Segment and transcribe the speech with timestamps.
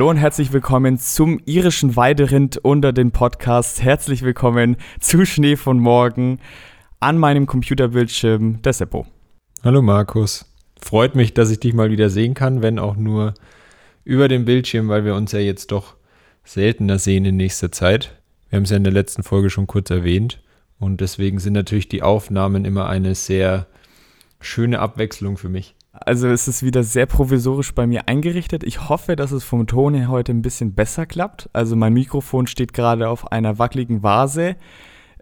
[0.00, 3.82] Hallo und herzlich willkommen zum irischen Weiderind unter den Podcasts.
[3.82, 6.40] Herzlich willkommen zu Schnee von morgen
[7.00, 9.06] an meinem Computerbildschirm, der Seppo.
[9.62, 10.46] Hallo Markus.
[10.80, 13.34] Freut mich, dass ich dich mal wieder sehen kann, wenn auch nur
[14.02, 15.96] über den Bildschirm, weil wir uns ja jetzt doch
[16.44, 18.16] seltener sehen in nächster Zeit.
[18.48, 20.40] Wir haben es ja in der letzten Folge schon kurz erwähnt
[20.78, 23.66] und deswegen sind natürlich die Aufnahmen immer eine sehr
[24.40, 25.74] schöne Abwechslung für mich.
[26.04, 28.64] Also es ist wieder sehr provisorisch bei mir eingerichtet.
[28.64, 31.50] Ich hoffe, dass es vom Ton her heute ein bisschen besser klappt.
[31.52, 34.56] Also mein Mikrofon steht gerade auf einer wackeligen Vase.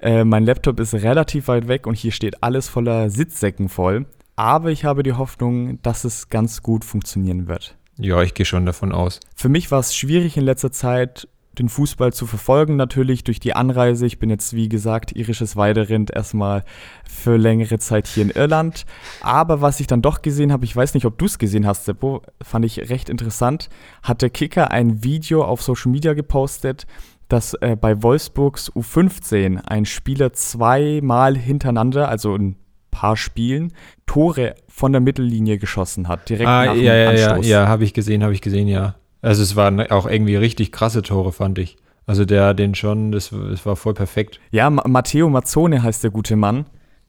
[0.00, 4.06] Äh, mein Laptop ist relativ weit weg und hier steht alles voller Sitzsäcken voll.
[4.36, 7.76] Aber ich habe die Hoffnung, dass es ganz gut funktionieren wird.
[7.96, 9.18] Ja, ich gehe schon davon aus.
[9.34, 11.26] Für mich war es schwierig in letzter Zeit,
[11.58, 14.06] den Fußball zu verfolgen, natürlich durch die Anreise.
[14.06, 16.64] Ich bin jetzt, wie gesagt, irisches Weiderind erstmal
[17.08, 18.84] für längere Zeit hier in Irland.
[19.20, 21.84] Aber was ich dann doch gesehen habe, ich weiß nicht, ob du es gesehen hast,
[21.84, 23.68] Seppo, fand ich recht interessant,
[24.02, 26.86] hat der Kicker ein Video auf Social Media gepostet,
[27.28, 32.56] dass äh, bei Wolfsburgs U15 ein Spieler zweimal hintereinander, also ein
[32.90, 33.72] paar Spielen,
[34.06, 37.46] Tore von der Mittellinie geschossen hat, direkt ah, nach ja, dem ja, Anstoß.
[37.46, 38.94] Ja, ja, habe ich gesehen, habe ich gesehen, ja.
[39.22, 41.76] Also es waren auch irgendwie richtig krasse Tore, fand ich.
[42.06, 44.40] Also der den schon, das, das war voll perfekt.
[44.50, 46.66] Ja, Ma Matteo Mazzone heißt der gute Mann.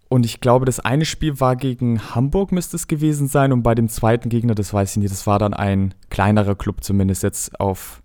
[0.10, 3.54] Und ich glaube, das eine Spiel war gegen Hamburg, müsste es gewesen sein.
[3.54, 6.84] Und bei dem zweiten Gegner, das weiß ich nicht, das war dann ein kleinerer Club,
[6.84, 8.02] zumindest jetzt auf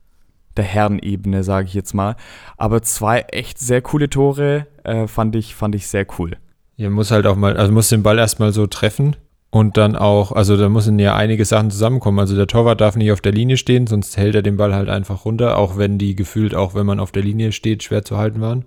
[0.57, 2.17] der Herrenebene, sage ich jetzt mal.
[2.59, 6.37] Aber zwei echt sehr coole Tore äh, fand, ich, fand ich sehr cool.
[6.77, 9.17] Ja, muss halt auch mal, also muss den Ball erstmal so treffen
[9.55, 12.19] und dann auch, also da müssen ja einige Sachen zusammenkommen.
[12.19, 14.89] Also der Torwart darf nicht auf der Linie stehen, sonst hält er den Ball halt
[14.89, 18.17] einfach runter, auch wenn die gefühlt, auch wenn man auf der Linie steht, schwer zu
[18.19, 18.65] halten waren.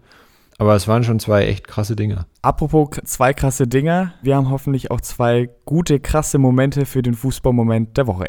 [0.58, 2.26] Aber es waren schon zwei echt krasse Dinger.
[2.42, 7.98] Apropos zwei krasse Dinger, wir haben hoffentlich auch zwei gute, krasse Momente für den Fußballmoment
[7.98, 8.28] der Woche.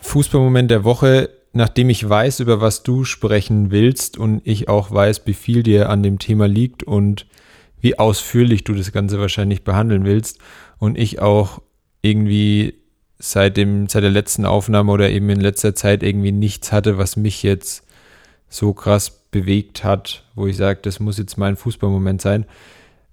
[0.00, 5.22] Fußballmoment der Woche nachdem ich weiß, über was du sprechen willst und ich auch weiß,
[5.26, 7.26] wie viel dir an dem Thema liegt und
[7.80, 10.38] wie ausführlich du das Ganze wahrscheinlich behandeln willst
[10.78, 11.60] und ich auch
[12.00, 12.74] irgendwie
[13.18, 17.16] seit, dem, seit der letzten Aufnahme oder eben in letzter Zeit irgendwie nichts hatte, was
[17.16, 17.84] mich jetzt
[18.48, 22.46] so krass bewegt hat, wo ich sage, das muss jetzt mein Fußballmoment sein,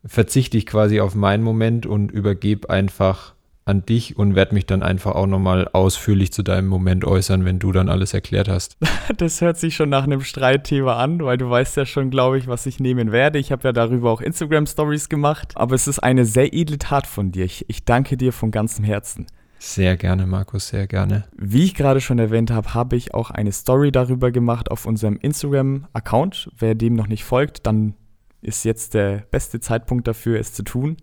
[0.06, 3.34] verzichte ich quasi auf meinen Moment und übergebe einfach
[3.66, 7.58] an dich und werde mich dann einfach auch nochmal ausführlich zu deinem Moment äußern, wenn
[7.58, 8.78] du dann alles erklärt hast.
[9.18, 12.48] Das hört sich schon nach einem Streitthema an, weil du weißt ja schon, glaube ich,
[12.48, 13.38] was ich nehmen werde.
[13.38, 17.32] Ich habe ja darüber auch Instagram-Stories gemacht, aber es ist eine sehr edle Tat von
[17.32, 17.46] dir.
[17.46, 19.28] Ich, ich danke dir von ganzem Herzen.
[19.60, 21.26] Sehr gerne, Markus, sehr gerne.
[21.38, 25.18] Wie ich gerade schon erwähnt habe, habe ich auch eine Story darüber gemacht auf unserem
[25.18, 26.52] Instagram-Account.
[26.58, 27.94] Wer dem noch nicht folgt, dann
[28.42, 30.98] ist jetzt der beste Zeitpunkt dafür, es zu tun.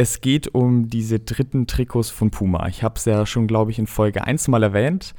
[0.00, 2.68] Es geht um diese dritten Trikots von Puma.
[2.68, 5.12] Ich habe es ja schon, glaube ich, in Folge 1 mal erwähnt.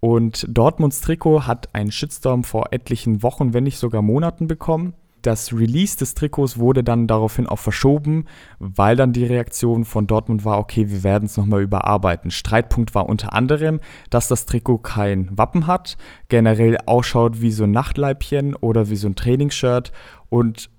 [0.00, 4.94] Und Dortmunds Trikot hat einen Shitstorm vor etlichen Wochen, wenn nicht sogar Monaten bekommen.
[5.22, 8.24] Das Release des Trikots wurde dann daraufhin auch verschoben,
[8.58, 12.32] weil dann die Reaktion von Dortmund war, okay, wir werden es nochmal überarbeiten.
[12.32, 13.78] Streitpunkt war unter anderem,
[14.10, 15.96] dass das Trikot kein Wappen hat,
[16.26, 19.92] generell ausschaut wie so ein Nachtleibchen oder wie so ein Trainingsshirt
[20.28, 20.70] und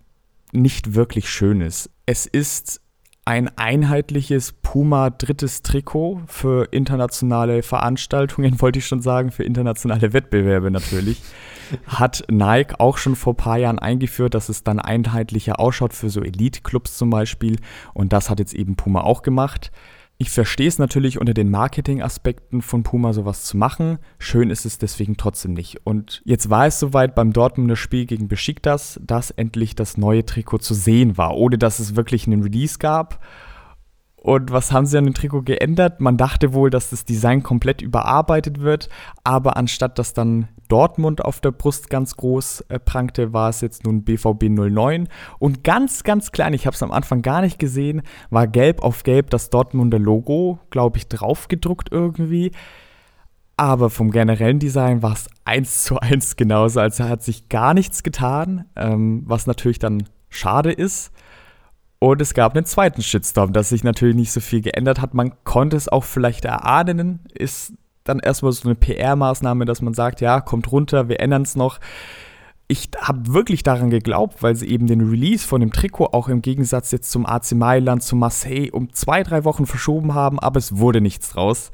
[0.52, 1.90] nicht wirklich schön ist.
[2.06, 2.82] Es ist
[3.30, 10.72] ein einheitliches Puma drittes Trikot für internationale Veranstaltungen, wollte ich schon sagen, für internationale Wettbewerbe
[10.72, 11.22] natürlich.
[11.86, 16.10] Hat Nike auch schon vor ein paar Jahren eingeführt, dass es dann einheitlicher ausschaut für
[16.10, 17.58] so Elite-Clubs zum Beispiel.
[17.94, 19.72] Und das hat jetzt eben Puma auch gemacht.
[20.22, 24.00] Ich verstehe es natürlich unter den Marketing-Aspekten von Puma sowas zu machen.
[24.18, 25.86] Schön ist es deswegen trotzdem nicht.
[25.86, 30.58] Und jetzt war es soweit beim Dortmunder Spiel gegen Besiktas, dass endlich das neue Trikot
[30.58, 33.24] zu sehen war, ohne dass es wirklich einen Release gab.
[34.22, 36.02] Und was haben sie an dem Trikot geändert?
[36.02, 38.90] Man dachte wohl, dass das Design komplett überarbeitet wird,
[39.24, 43.86] aber anstatt dass dann Dortmund auf der Brust ganz groß äh, prangte, war es jetzt
[43.86, 45.08] nun BVB 09.
[45.40, 49.04] Und ganz, ganz klein, ich habe es am Anfang gar nicht gesehen, war gelb auf
[49.04, 52.52] gelb das Dortmunder Logo, glaube ich, draufgedruckt irgendwie.
[53.56, 56.82] Aber vom generellen Design war es eins zu eins genauso.
[56.82, 61.12] Also hat sich gar nichts getan, ähm, was natürlich dann schade ist.
[62.00, 65.14] Und es gab einen zweiten Shitstorm, dass sich natürlich nicht so viel geändert hat.
[65.14, 67.74] Man konnte es auch vielleicht erahnen, ist
[68.06, 71.80] dann erstmal so eine PR-Maßnahme, dass man sagt, ja, kommt runter, wir ändern es noch.
[72.70, 76.42] Ich habe wirklich daran geglaubt, weil sie eben den Release von dem Trikot auch im
[76.42, 80.78] Gegensatz jetzt zum AC Mailand, zu Marseille um zwei, drei Wochen verschoben haben, aber es
[80.78, 81.72] wurde nichts draus.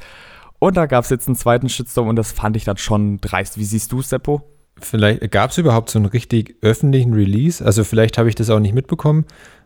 [0.57, 3.59] Und da gab es jetzt einen zweiten Shitstorm und das fand ich dann schon dreist.
[3.59, 4.41] Wie siehst du, Seppo?
[4.79, 7.63] vielleicht gab es überhaupt so einen richtig öffentlichen Release?
[7.63, 9.25] Also vielleicht habe ich das auch nicht mitbekommen,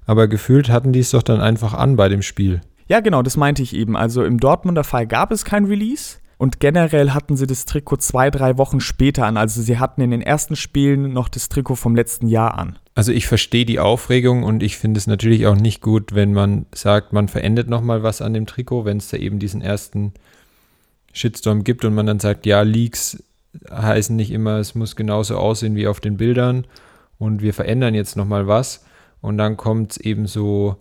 [0.09, 2.61] aber gefühlt hatten die es doch dann einfach an bei dem Spiel.
[2.87, 3.95] Ja, genau, das meinte ich eben.
[3.95, 6.17] Also im Dortmunder Fall gab es kein Release.
[6.39, 9.37] Und generell hatten sie das Trikot zwei, drei Wochen später an.
[9.37, 12.79] Also sie hatten in den ersten Spielen noch das Trikot vom letzten Jahr an.
[12.95, 16.65] Also ich verstehe die Aufregung und ich finde es natürlich auch nicht gut, wenn man
[16.73, 20.13] sagt, man verändert nochmal was an dem Trikot, wenn es da eben diesen ersten
[21.13, 23.21] Shitstorm gibt und man dann sagt, ja, Leaks
[23.71, 26.65] heißen nicht immer, es muss genauso aussehen wie auf den Bildern
[27.19, 28.85] und wir verändern jetzt nochmal was
[29.21, 30.77] und dann kommt es eben so,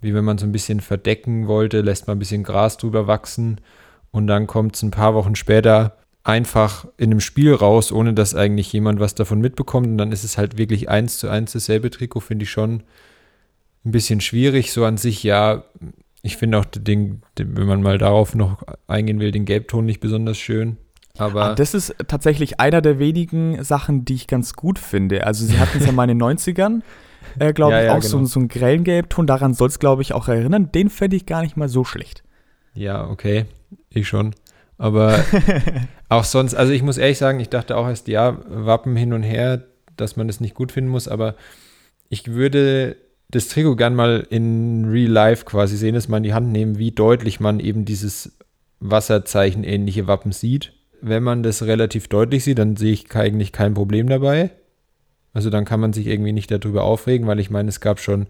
[0.00, 3.60] wie wenn man so ein bisschen verdecken wollte, lässt man ein bisschen Gras drüber wachsen
[4.10, 8.34] und dann kommt es ein paar Wochen später einfach in einem Spiel raus, ohne dass
[8.34, 11.90] eigentlich jemand was davon mitbekommt und dann ist es halt wirklich eins zu eins dasselbe
[11.90, 12.82] Trikot, finde ich schon
[13.84, 14.72] ein bisschen schwierig.
[14.72, 15.64] So an sich, ja,
[16.22, 20.00] ich finde auch den, den, wenn man mal darauf noch eingehen will, den Gelbton nicht
[20.00, 20.78] besonders schön.
[21.16, 25.26] Aber ah, das ist tatsächlich einer der wenigen Sachen, die ich ganz gut finde.
[25.26, 26.80] Also sie hatten es ja mal in den 90ern,
[27.38, 28.18] äh, glaube ja, ich, ja, auch genau.
[28.18, 29.26] so, so einen grellen Gelbton.
[29.26, 30.70] Daran soll es, glaube ich, auch erinnern.
[30.72, 32.22] Den fände ich gar nicht mal so schlecht.
[32.74, 33.46] Ja, okay.
[33.90, 34.34] Ich schon.
[34.78, 35.24] Aber
[36.08, 39.22] auch sonst, also ich muss ehrlich sagen, ich dachte auch erst, ja, Wappen hin und
[39.22, 39.64] her,
[39.96, 41.36] dass man das nicht gut finden muss, aber
[42.08, 42.96] ich würde
[43.30, 46.78] das Trikot gern mal in Real Life quasi sehen, dass man in die Hand nehmen,
[46.78, 48.36] wie deutlich man eben dieses
[48.80, 50.72] Wasserzeichen ähnliche Wappen sieht
[51.06, 54.50] wenn man das relativ deutlich sieht, dann sehe ich eigentlich kein Problem dabei.
[55.34, 58.26] Also dann kann man sich irgendwie nicht darüber aufregen, weil ich meine, es gab schon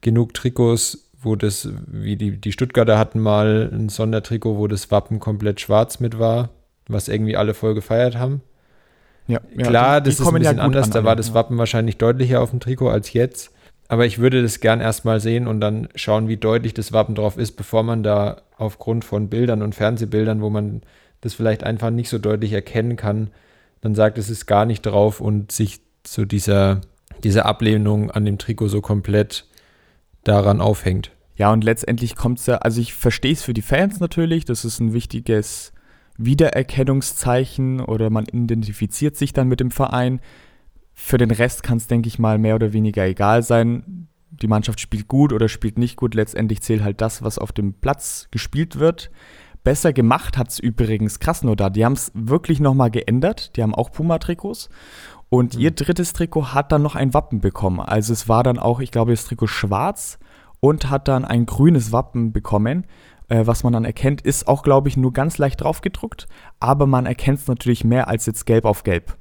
[0.00, 5.20] genug Trikots, wo das, wie die, die Stuttgarter hatten mal ein Sondertrikot, wo das Wappen
[5.20, 6.50] komplett schwarz mit war,
[6.88, 8.42] was irgendwie alle voll gefeiert haben.
[9.26, 11.34] Ja, Klar, die, das ist ein bisschen ja anders, an da war das ja.
[11.34, 13.52] Wappen wahrscheinlich deutlicher auf dem Trikot als jetzt.
[13.88, 17.38] Aber ich würde das gern erstmal sehen und dann schauen, wie deutlich das Wappen drauf
[17.38, 20.82] ist, bevor man da aufgrund von Bildern und Fernsehbildern, wo man
[21.20, 23.30] das vielleicht einfach nicht so deutlich erkennen kann,
[23.80, 26.82] dann sagt, es ist gar nicht drauf und sich zu dieser,
[27.24, 29.46] dieser Ablehnung an dem Trikot so komplett
[30.22, 31.10] daran aufhängt.
[31.36, 34.64] Ja, und letztendlich kommt es ja, also ich verstehe es für die Fans natürlich, das
[34.64, 35.72] ist ein wichtiges
[36.16, 40.20] Wiedererkennungszeichen oder man identifiziert sich dann mit dem Verein.
[40.92, 44.06] Für den Rest kann es, denke ich mal, mehr oder weniger egal sein.
[44.30, 46.14] Die Mannschaft spielt gut oder spielt nicht gut.
[46.14, 49.10] Letztendlich zählt halt das, was auf dem Platz gespielt wird.
[49.64, 51.70] Besser gemacht hat es übrigens Krasnodar.
[51.70, 53.56] Die haben es wirklich nochmal geändert.
[53.56, 54.68] Die haben auch Puma-Trikots.
[55.34, 55.62] Und mhm.
[55.62, 57.80] ihr drittes Trikot hat dann noch ein Wappen bekommen.
[57.80, 60.20] Also es war dann auch, ich glaube, das Trikot schwarz
[60.60, 62.86] und hat dann ein grünes Wappen bekommen.
[63.26, 66.28] Äh, was man dann erkennt, ist auch, glaube ich, nur ganz leicht draufgedruckt.
[66.60, 69.16] Aber man erkennt es natürlich mehr als jetzt gelb auf gelb.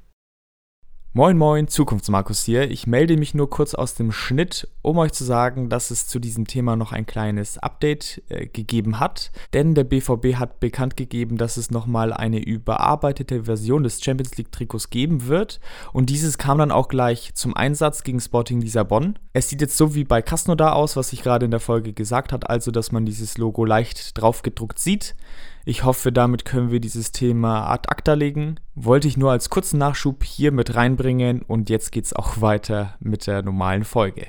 [1.16, 2.72] Moin Moin, Zukunftsmarkus hier.
[2.72, 6.18] Ich melde mich nur kurz aus dem Schnitt, um euch zu sagen, dass es zu
[6.18, 9.32] diesem Thema noch ein kleines Update äh, gegeben hat.
[9.54, 14.52] Denn der BVB hat bekannt gegeben, dass es nochmal eine überarbeitete Version des Champions League
[14.52, 15.60] Trikots geben wird.
[15.92, 19.20] Und dieses kam dann auch gleich zum Einsatz gegen Sporting Lissabon.
[19.34, 22.34] Es sieht jetzt so wie bei Krasnodar aus, was ich gerade in der Folge gesagt
[22.34, 25.14] habe, also dass man dieses Logo leicht draufgedruckt sieht.
[25.66, 28.60] Ich hoffe, damit können wir dieses Thema ad acta legen.
[28.76, 33.28] Wollte ich nur als kurzen Nachschub hier mit reinbringen und jetzt geht's auch weiter mit
[33.28, 34.28] der normalen Folge.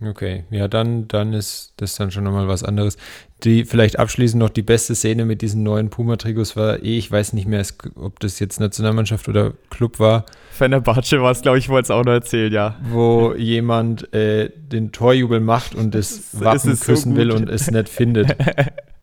[0.00, 2.96] Okay, ja, dann, dann ist das dann schon nochmal was anderes.
[3.44, 7.34] Die vielleicht abschließend noch die beste Szene mit diesen neuen Puma-Trikots war eh, ich weiß
[7.34, 10.24] nicht mehr, ob das jetzt Nationalmannschaft oder Club war.
[10.50, 12.76] Fenerbahce war es, glaube ich, wollte es auch noch erzählen, ja.
[12.90, 17.70] Wo jemand äh, den Torjubel macht und das, das Wappen küssen so will und es
[17.70, 18.34] nicht findet.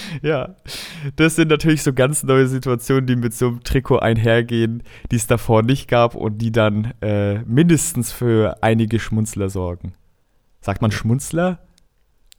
[0.22, 0.56] ja,
[1.16, 5.26] das sind natürlich so ganz neue Situationen, die mit so einem Trikot einhergehen, die es
[5.26, 9.94] davor nicht gab und die dann äh, mindestens für einige Schmunzler sorgen.
[10.60, 11.58] Sagt man Schmunzler?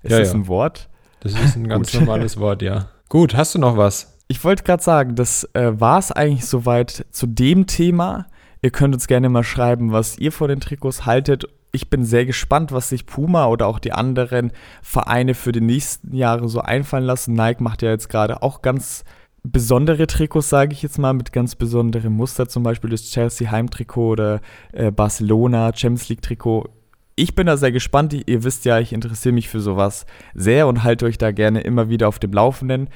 [0.01, 0.35] Ist ja, das ja.
[0.35, 0.89] ein Wort?
[1.19, 2.89] Das ist ein ganz normales Wort, ja.
[3.09, 4.19] Gut, hast du noch was?
[4.27, 8.27] Ich wollte gerade sagen, das äh, war es eigentlich soweit zu dem Thema.
[8.61, 12.25] Ihr könnt uns gerne mal schreiben, was ihr vor den Trikots haltet ich bin sehr
[12.25, 14.51] gespannt, was sich Puma oder auch die anderen
[14.83, 17.33] Vereine für die nächsten Jahre so einfallen lassen.
[17.33, 19.03] Nike macht ja jetzt gerade auch ganz
[19.41, 24.11] besondere Trikots, sage ich jetzt mal, mit ganz besonderem Muster, zum Beispiel das Chelsea Heimtrikot
[24.11, 26.69] oder äh, Barcelona Champions League Trikot.
[27.15, 28.13] Ich bin da sehr gespannt.
[28.13, 31.89] Ihr wisst ja, ich interessiere mich für sowas sehr und halte euch da gerne immer
[31.89, 32.89] wieder auf dem Laufenden.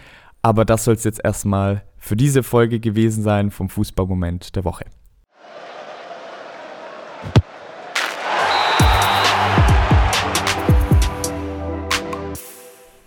[0.44, 4.86] Aber das soll es jetzt erstmal für diese Folge gewesen sein vom Fußballmoment der Woche.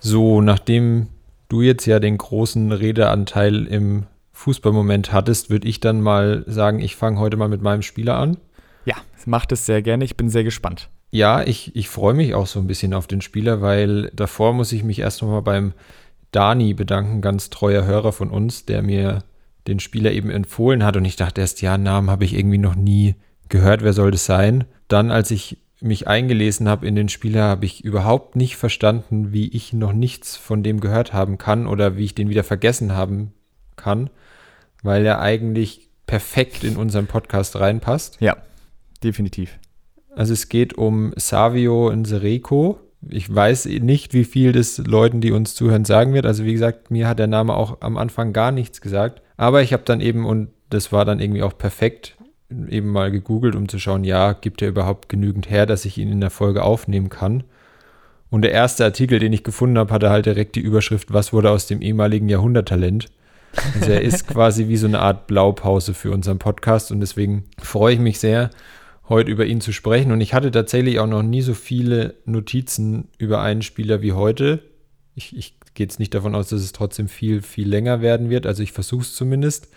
[0.01, 1.09] So, nachdem
[1.49, 6.97] du jetzt ja den großen Redeanteil im Fußballmoment hattest, würde ich dann mal sagen, ich
[6.97, 8.39] fange heute mal mit meinem Spieler an.
[8.87, 10.05] Ja, macht es sehr gerne.
[10.05, 10.89] Ich bin sehr gespannt.
[11.11, 14.73] Ja, ich, ich freue mich auch so ein bisschen auf den Spieler, weil davor muss
[14.73, 15.75] ich mich erst nochmal beim
[16.31, 19.19] Dani bedanken, ganz treuer Hörer von uns, der mir
[19.67, 20.97] den Spieler eben empfohlen hat.
[20.97, 23.17] Und ich dachte erst, ja, Namen habe ich irgendwie noch nie
[23.49, 24.65] gehört, wer soll das sein?
[24.89, 29.49] Dann, als ich mich eingelesen habe in den Spieler, habe ich überhaupt nicht verstanden, wie
[29.49, 33.33] ich noch nichts von dem gehört haben kann oder wie ich den wieder vergessen haben
[33.77, 34.11] kann,
[34.83, 38.19] weil er eigentlich perfekt in unseren Podcast reinpasst.
[38.21, 38.37] Ja,
[39.03, 39.59] definitiv.
[40.15, 42.81] Also es geht um Savio Nsereko.
[43.09, 46.27] Ich weiß nicht, wie viel das Leuten, die uns zuhören, sagen wird.
[46.27, 49.23] Also wie gesagt, mir hat der Name auch am Anfang gar nichts gesagt.
[49.37, 52.17] Aber ich habe dann eben, und das war dann irgendwie auch perfekt,
[52.69, 56.11] eben mal gegoogelt, um zu schauen, ja, gibt er überhaupt genügend her, dass ich ihn
[56.11, 57.45] in der Folge aufnehmen kann.
[58.31, 61.51] Und der erste Artikel, den ich gefunden habe, hatte halt direkt die Überschrift, was wurde
[61.51, 63.07] aus dem ehemaligen Jahrhunderttalent?
[63.75, 67.95] Also er ist quasi wie so eine Art Blaupause für unseren Podcast und deswegen freue
[67.95, 68.51] ich mich sehr,
[69.09, 70.13] heute über ihn zu sprechen.
[70.13, 74.63] Und ich hatte tatsächlich auch noch nie so viele Notizen über einen Spieler wie heute.
[75.17, 78.47] Ich, ich gehe jetzt nicht davon aus, dass es trotzdem viel, viel länger werden wird.
[78.47, 79.69] Also ich versuche es zumindest.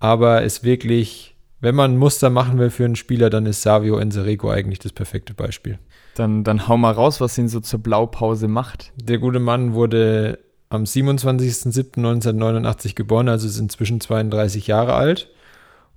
[0.00, 3.98] Aber es wirklich wenn man ein Muster machen will für einen Spieler, dann ist Savio
[3.98, 5.78] Ensereko eigentlich das perfekte Beispiel.
[6.14, 8.92] Dann, dann hau mal raus, was ihn so zur Blaupause macht.
[8.96, 15.30] Der gute Mann wurde am 27.07.1989 geboren, also ist inzwischen 32 Jahre alt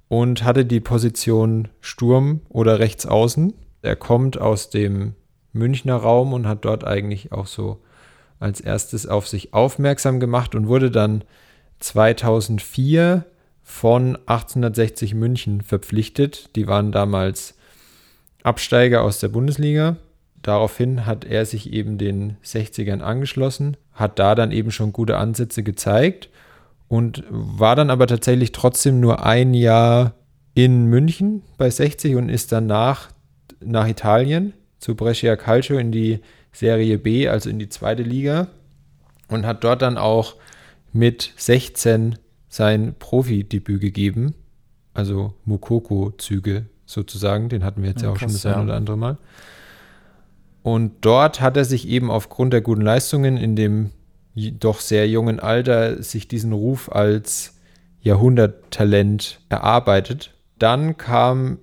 [0.08, 3.54] und hatte die Position Sturm oder Rechtsaußen.
[3.82, 5.16] Er kommt aus dem
[5.54, 7.82] Münchner Raum und hat dort eigentlich auch so
[8.40, 11.24] als erstes auf sich aufmerksam gemacht und wurde dann
[11.80, 13.26] 2004
[13.70, 16.50] von 1860 München verpflichtet.
[16.56, 17.56] Die waren damals
[18.44, 19.96] Absteiger aus der Bundesliga.
[20.42, 25.62] Daraufhin hat er sich eben den 60ern angeschlossen, hat da dann eben schon gute Ansätze
[25.62, 26.30] gezeigt
[26.88, 30.14] und war dann aber tatsächlich trotzdem nur ein Jahr
[30.56, 33.10] in München bei 60 und ist danach
[33.62, 36.20] nach Italien zu Brescia Calcio in die
[36.52, 38.48] Serie B, also in die zweite Liga
[39.28, 40.36] und hat dort dann auch
[40.92, 42.18] mit 16
[42.50, 44.34] sein Profidebüt gegeben,
[44.94, 48.76] also Mukoko-Züge sozusagen, den hatten wir jetzt ja, ja auch krass, schon das ein oder
[48.76, 49.18] andere Mal.
[50.64, 53.92] Und dort hat er sich eben aufgrund der guten Leistungen in dem
[54.36, 57.58] doch sehr jungen Alter sich diesen Ruf als
[58.02, 60.34] Jahrhunderttalent erarbeitet.
[60.58, 61.60] Dann kam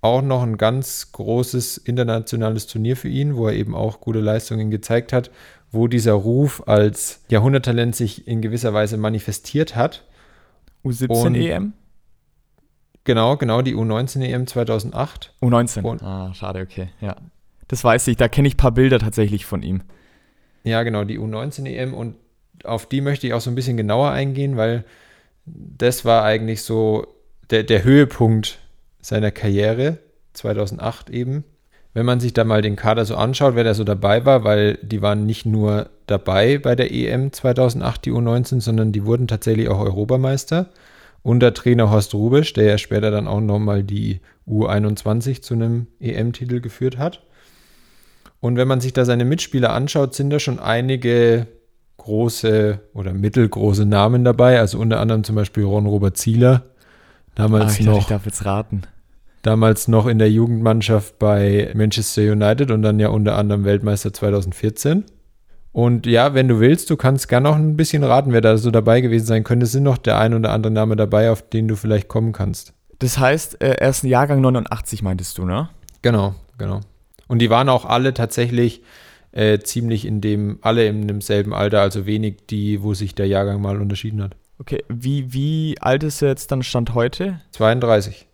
[0.00, 4.70] auch noch ein ganz großes internationales Turnier für ihn, wo er eben auch gute Leistungen
[4.70, 5.30] gezeigt hat
[5.74, 10.04] wo dieser Ruf als Jahrhunderttalent sich in gewisser Weise manifestiert hat.
[10.84, 11.72] U17 EM?
[13.04, 15.34] Genau, genau, die U19 EM 2008.
[15.42, 15.82] U19.
[15.82, 17.16] Und ah, schade, okay, ja.
[17.68, 19.82] Das weiß ich, da kenne ich ein paar Bilder tatsächlich von ihm.
[20.64, 22.16] Ja, genau, die U19 EM und
[22.64, 24.84] auf die möchte ich auch so ein bisschen genauer eingehen, weil
[25.44, 27.06] das war eigentlich so
[27.50, 28.58] der, der Höhepunkt
[29.00, 29.98] seiner Karriere,
[30.32, 31.44] 2008 eben
[31.94, 34.78] wenn man sich da mal den Kader so anschaut, wer da so dabei war, weil
[34.82, 39.68] die waren nicht nur dabei bei der EM 2008, die U19, sondern die wurden tatsächlich
[39.68, 40.70] auch Europameister
[41.22, 46.60] unter Trainer Horst Rubisch, der ja später dann auch nochmal die U21 zu einem EM-Titel
[46.60, 47.22] geführt hat.
[48.40, 51.46] Und wenn man sich da seine Mitspieler anschaut, sind da schon einige
[51.96, 56.64] große oder mittelgroße Namen dabei, also unter anderem zum Beispiel Ron Robert Zieler,
[57.36, 57.92] damals ah, ich noch.
[57.92, 58.82] Dachte, ich darf jetzt raten
[59.46, 65.04] damals noch in der Jugendmannschaft bei Manchester United und dann ja unter anderem Weltmeister 2014.
[65.72, 68.70] Und ja, wenn du willst, du kannst gerne noch ein bisschen raten, wer da so
[68.70, 69.64] dabei gewesen sein könnte.
[69.64, 72.72] Es sind noch der ein oder andere Name dabei, auf den du vielleicht kommen kannst.
[73.00, 75.68] Das heißt, äh, er ist ein Jahrgang 89, meintest du, ne?
[76.02, 76.80] Genau, genau.
[77.26, 78.82] Und die waren auch alle tatsächlich
[79.32, 83.60] äh, ziemlich in dem, alle in demselben Alter, also wenig die, wo sich der Jahrgang
[83.60, 84.36] mal unterschieden hat.
[84.60, 87.40] Okay, wie, wie alt ist er jetzt dann Stand heute?
[87.50, 88.28] 32.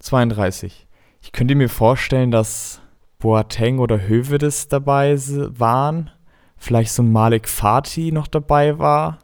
[0.00, 0.86] 32.
[1.22, 2.80] Ich könnte mir vorstellen, dass
[3.18, 6.10] Boateng oder Hövedes dabei waren.
[6.56, 9.18] Vielleicht so ein Malik Fatih noch dabei war.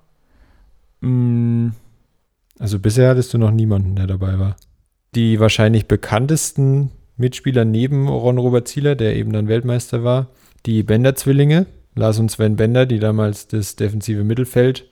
[1.00, 1.68] Mm.
[2.58, 4.56] Also bisher hattest du noch niemanden, der dabei war.
[5.14, 10.28] Die wahrscheinlich bekanntesten Mitspieler neben Ron Robert Zieler, der eben dann Weltmeister war,
[10.64, 14.88] die Bender-Zwillinge, Lars und Sven Bender, die damals das defensive Mittelfeld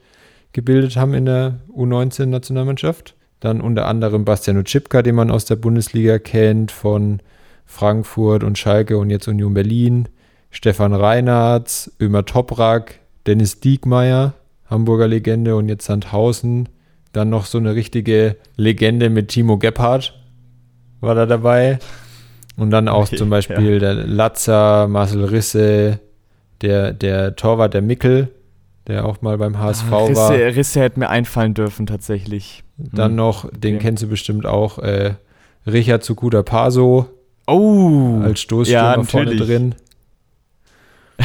[0.53, 3.15] gebildet haben in der U19-Nationalmannschaft.
[3.41, 7.21] Dann unter anderem Bastian Oczipka, den man aus der Bundesliga kennt, von
[7.67, 10.09] Frankfurt und Schalke und jetzt Union Berlin.
[10.51, 14.35] Stefan Reinhardt, Ömer Toprak, Dennis Diekmeyer,
[14.71, 16.69] Hamburger Legende und jetzt Sandhausen.
[17.13, 20.15] Dann noch so eine richtige Legende mit Timo Gebhardt
[21.05, 21.79] war da dabei.
[22.57, 23.79] Und dann auch okay, zum Beispiel ja.
[23.79, 26.01] der Latzer, Marcel Risse,
[26.63, 28.29] der, der Torwart der Mickel,
[28.87, 30.31] der auch mal beim HSV ah, Risse, war.
[30.33, 32.65] Risse hätte mir einfallen dürfen tatsächlich.
[32.77, 33.17] Dann hm.
[33.17, 35.15] noch, den kennst du bestimmt auch, äh,
[35.67, 37.09] Richard Zukuda Paso.
[37.47, 38.21] Oh!
[38.23, 39.75] Als Stoßstürmer ja, vorne drin.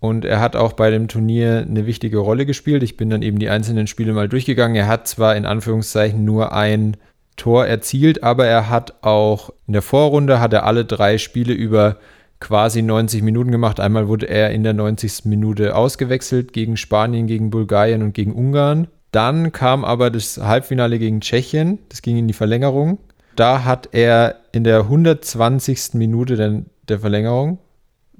[0.00, 2.82] Und er hat auch bei dem Turnier eine wichtige Rolle gespielt.
[2.82, 4.76] Ich bin dann eben die einzelnen Spiele mal durchgegangen.
[4.76, 6.96] Er hat zwar in Anführungszeichen nur ein
[7.36, 11.98] Tor erzielt, aber er hat auch in der Vorrunde hat er alle drei Spiele über
[12.40, 13.80] quasi 90 Minuten gemacht.
[13.80, 15.26] Einmal wurde er in der 90.
[15.26, 18.88] Minute ausgewechselt gegen Spanien, gegen Bulgarien und gegen Ungarn.
[19.12, 21.78] Dann kam aber das Halbfinale gegen Tschechien.
[21.88, 22.98] Das ging in die Verlängerung.
[23.36, 25.94] Da hat er in der 120.
[25.94, 27.58] Minute der, der Verlängerung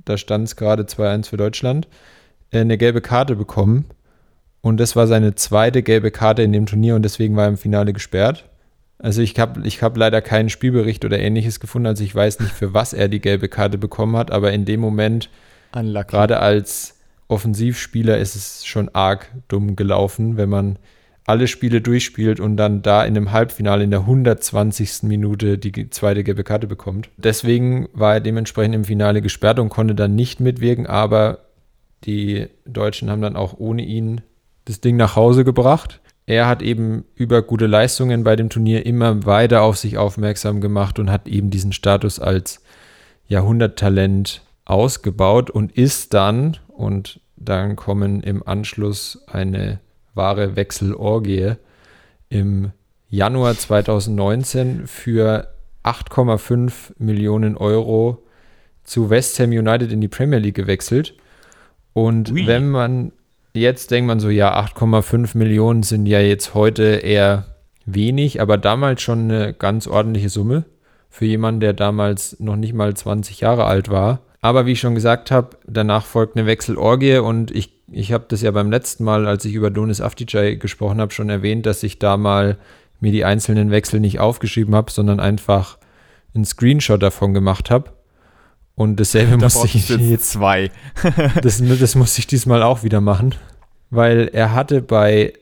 [0.05, 1.89] da stand es gerade 2-1 für Deutschland,
[2.51, 3.87] äh, eine gelbe Karte bekommen.
[4.63, 7.57] Und das war seine zweite gelbe Karte in dem Turnier und deswegen war er im
[7.57, 8.50] Finale gesperrt.
[9.03, 12.53] Also ich habe ich hab leider keinen Spielbericht oder ähnliches gefunden, also ich weiß nicht,
[12.53, 15.31] für was er die gelbe Karte bekommen hat, aber in dem Moment,
[15.73, 20.79] gerade als Offensivspieler, ist es schon arg dumm gelaufen, wenn man
[21.27, 25.05] alle Spiele durchspielt und dann da in einem Halbfinale in der 120.
[25.05, 27.09] Minute die zweite gelbe Karte bekommt.
[27.17, 31.39] Deswegen war er dementsprechend im Finale gesperrt und konnte dann nicht mitwirken, aber
[32.05, 34.23] die Deutschen haben dann auch ohne ihn
[34.65, 36.01] das Ding nach Hause gebracht.
[36.31, 41.01] Er hat eben über gute Leistungen bei dem Turnier immer weiter auf sich aufmerksam gemacht
[41.01, 42.63] und hat eben diesen Status als
[43.27, 49.81] Jahrhunderttalent ausgebaut und ist dann, und dann kommen im Anschluss eine
[50.15, 51.55] wahre Wechselorgie
[52.29, 52.71] im
[53.09, 55.49] Januar 2019 für
[55.83, 58.23] 8,5 Millionen Euro
[58.85, 61.13] zu West Ham United in die Premier League gewechselt.
[61.93, 62.47] Und Ui.
[62.47, 63.11] wenn man
[63.55, 67.47] jetzt denkt man so, ja, 8,5 Millionen sind ja jetzt heute eher
[67.87, 70.65] wenig, aber damals schon eine ganz ordentliche Summe
[71.09, 74.21] für jemanden, der damals noch nicht mal 20 Jahre alt war.
[74.43, 78.43] Aber wie ich schon gesagt habe, danach folgt eine Wechselorgie und ich ich habe das
[78.43, 81.99] ja beim letzten Mal, als ich über Donis Afticay gesprochen habe, schon erwähnt, dass ich
[81.99, 82.57] da mal
[83.01, 85.79] mir die einzelnen Wechsel nicht aufgeschrieben habe, sondern einfach
[86.35, 87.91] einen Screenshot davon gemacht habe.
[88.81, 90.71] Und dasselbe da musste ich jetzt zwei.
[91.43, 93.35] das, das musste ich diesmal auch wieder machen,
[93.91, 95.35] weil er hatte bei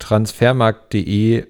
[0.00, 1.46] transfermarkt.de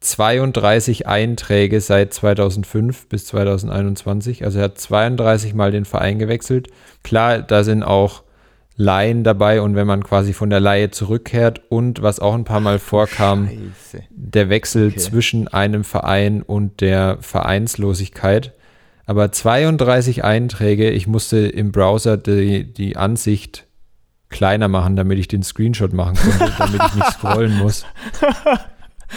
[0.00, 4.42] 32 Einträge seit 2005 bis 2021.
[4.46, 6.68] Also er hat 32 Mal den Verein gewechselt.
[7.02, 8.22] Klar, da sind auch
[8.76, 12.60] Laien dabei und wenn man quasi von der Laie zurückkehrt und was auch ein paar
[12.60, 13.50] Mal vorkam,
[13.92, 14.04] Scheiße.
[14.08, 15.00] der Wechsel okay.
[15.00, 18.54] zwischen einem Verein und der Vereinslosigkeit.
[19.10, 23.66] Aber 32 Einträge, ich musste im Browser die, die Ansicht
[24.28, 27.84] kleiner machen, damit ich den Screenshot machen konnte, damit ich nicht scrollen muss.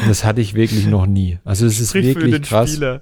[0.08, 1.38] Das hatte ich wirklich noch nie.
[1.46, 2.72] Also es ist wirklich krass.
[2.72, 3.02] Spieler.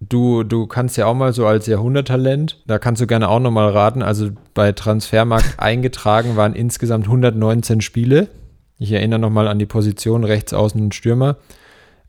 [0.00, 3.68] Du, du kannst ja auch mal so als Jahrhunderttalent, da kannst du gerne auch nochmal
[3.68, 4.00] raten.
[4.00, 8.28] Also bei Transfermarkt eingetragen waren insgesamt 119 Spiele.
[8.78, 11.36] Ich erinnere nochmal an die Position rechts außen und Stürmer.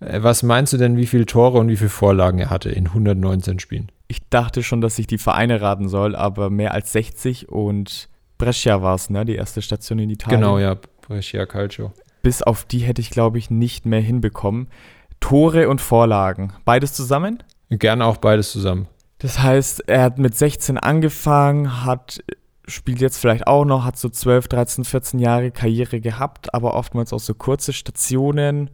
[0.02, 2.88] Äh, was meinst du denn, wie viele Tore und wie viele Vorlagen er hatte in
[2.88, 3.92] 119 Spielen?
[4.08, 8.82] Ich dachte schon, dass ich die Vereine raten soll, aber mehr als 60 und Brescia
[8.82, 9.24] war es, ne?
[9.24, 10.42] Die erste Station in Italien.
[10.42, 10.76] Genau, ja,
[11.08, 11.94] Brescia Calcio.
[12.24, 14.68] Bis auf die hätte ich, glaube ich, nicht mehr hinbekommen.
[15.20, 17.42] Tore und Vorlagen, beides zusammen?
[17.70, 18.88] Gerne auch beides zusammen.
[19.20, 22.24] Das heißt, er hat mit 16 angefangen, hat
[22.68, 27.14] spielt jetzt vielleicht auch noch, hat so 12, 13, 14 Jahre Karriere gehabt, aber oftmals
[27.14, 28.70] auch so kurze Stationen.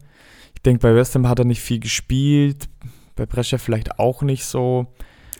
[0.54, 2.68] Ich denke, bei West Ham hat er nicht viel gespielt,
[3.16, 4.86] bei Brescia vielleicht auch nicht so.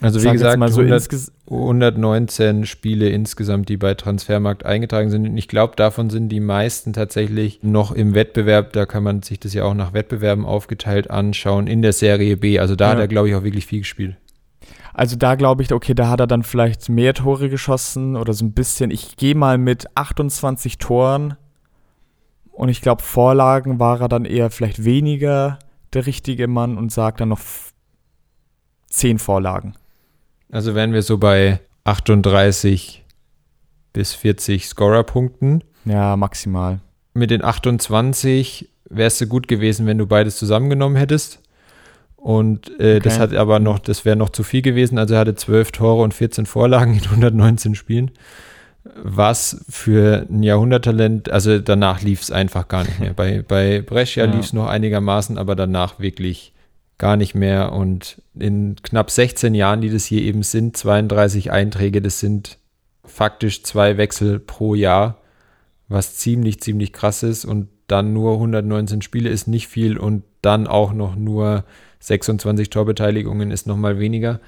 [0.01, 5.27] Also wie gesagt, mal so 100, 119 Spiele insgesamt, die bei Transfermarkt eingetragen sind.
[5.27, 8.71] Und ich glaube, davon sind die meisten tatsächlich noch im Wettbewerb.
[8.71, 12.59] Da kann man sich das ja auch nach Wettbewerben aufgeteilt anschauen in der Serie B.
[12.59, 12.91] Also da ja.
[12.91, 14.15] hat er, glaube ich, auch wirklich viel gespielt.
[14.93, 18.45] Also da glaube ich, okay, da hat er dann vielleicht mehr Tore geschossen oder so
[18.45, 18.91] ein bisschen.
[18.91, 21.35] Ich gehe mal mit 28 Toren
[22.59, 25.59] und ich glaube, Vorlagen war er dann eher vielleicht weniger
[25.93, 27.39] der richtige Mann und sagt dann noch
[28.89, 29.75] 10 Vorlagen.
[30.51, 33.05] Also wären wir so bei 38
[33.93, 35.63] bis 40 Scorerpunkten.
[35.85, 36.81] Ja, maximal.
[37.13, 41.41] Mit den 28 wärst du gut gewesen, wenn du beides zusammengenommen hättest.
[42.17, 42.99] Und äh, okay.
[42.99, 44.97] das hat aber noch, das wäre noch zu viel gewesen.
[44.97, 48.11] Also er hatte 12 Tore und 14 Vorlagen in 119 Spielen.
[48.83, 53.13] Was für ein Jahrhunderttalent, also danach lief es einfach gar nicht mehr.
[53.13, 54.31] Bei, bei Brescia ja.
[54.31, 56.53] lief es noch einigermaßen, aber danach wirklich
[56.97, 57.73] gar nicht mehr.
[57.73, 62.57] Und in knapp 16 Jahren, die das hier eben sind, 32 Einträge, das sind
[63.03, 65.17] faktisch zwei Wechsel pro Jahr,
[65.87, 67.45] was ziemlich, ziemlich krass ist.
[67.45, 71.65] Und dann nur 119 Spiele ist nicht viel und dann auch noch nur
[71.99, 74.39] 26 Torbeteiligungen ist nochmal weniger.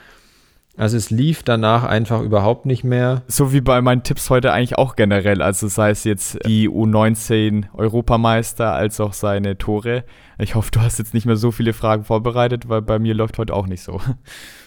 [0.78, 3.24] Also es lief danach einfach überhaupt nicht mehr.
[3.28, 5.42] So wie bei meinen Tipps heute eigentlich auch generell.
[5.42, 10.06] Also sei es jetzt die U19 Europameister als auch seine Tore.
[10.40, 13.38] Ich hoffe, du hast jetzt nicht mehr so viele Fragen vorbereitet, weil bei mir läuft
[13.38, 14.00] heute auch nicht so.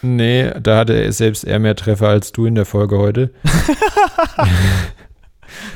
[0.01, 3.31] Nee, da hatte selbst er mehr Treffer als du in der Folge heute.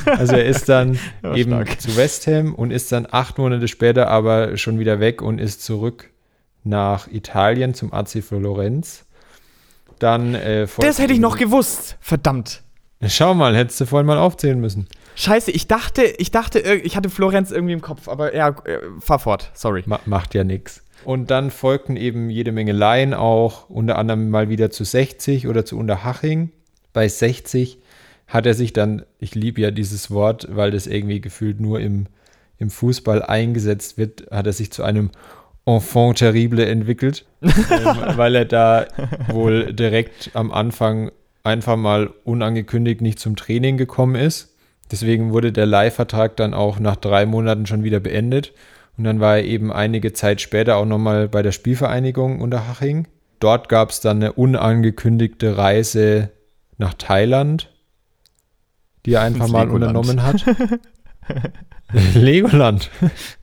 [0.05, 0.99] Also er ist dann
[1.35, 1.79] eben stark.
[1.79, 5.63] zu West Ham und ist dann acht Monate später aber schon wieder weg und ist
[5.63, 6.09] zurück
[6.63, 9.05] nach Italien zum AC Florenz.
[9.99, 11.97] Dann äh, Das hätte ich noch gewusst.
[11.99, 12.63] Verdammt.
[13.07, 14.87] Schau mal, hättest du vorhin mal aufzählen müssen.
[15.15, 19.19] Scheiße, ich dachte, ich dachte, ich hatte Florenz irgendwie im Kopf, aber ja, äh, fahr
[19.19, 19.51] fort.
[19.53, 19.83] Sorry.
[19.85, 20.83] Ma macht ja nichts.
[21.05, 25.65] Und dann folgten eben jede Menge Laien auch, unter anderem mal wieder zu 60 oder
[25.65, 26.51] zu Unterhaching.
[26.91, 27.79] Bei 60
[28.27, 32.07] hat er sich dann, ich liebe ja dieses Wort, weil das irgendwie gefühlt nur im,
[32.57, 35.11] im Fußball eingesetzt wird, hat er sich zu einem
[35.75, 37.51] Enfant terrible entwickelt, ähm,
[38.15, 38.87] weil er da
[39.27, 41.11] wohl direkt am Anfang
[41.43, 44.55] einfach mal unangekündigt nicht zum Training gekommen ist.
[44.91, 48.53] Deswegen wurde der Leihvertrag dann auch nach drei Monaten schon wieder beendet.
[48.97, 53.07] Und dann war er eben einige Zeit später auch nochmal bei der Spielvereinigung Unterhaching.
[53.39, 56.31] Dort gab es dann eine unangekündigte Reise
[56.77, 57.69] nach Thailand,
[59.05, 60.43] die er einfach mal unternommen hat.
[62.13, 62.89] Legoland.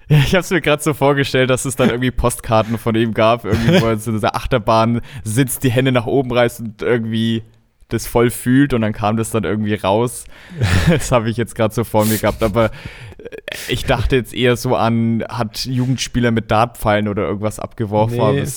[0.08, 3.12] Ja, ich habe es mir gerade so vorgestellt, dass es dann irgendwie Postkarten von ihm
[3.12, 6.82] gab, irgendwie, wo er so in dieser Achterbahn sitzt, die Hände nach oben reißt und
[6.82, 7.42] irgendwie
[7.88, 10.24] das voll fühlt und dann kam das dann irgendwie raus.
[10.88, 13.28] Das habe ich jetzt gerade so vor mir gehabt, aber äh,
[13.68, 18.18] ich dachte jetzt eher so an, hat Jugendspieler mit Dartpfeilen oder irgendwas abgeworfen.
[18.34, 18.44] Nee.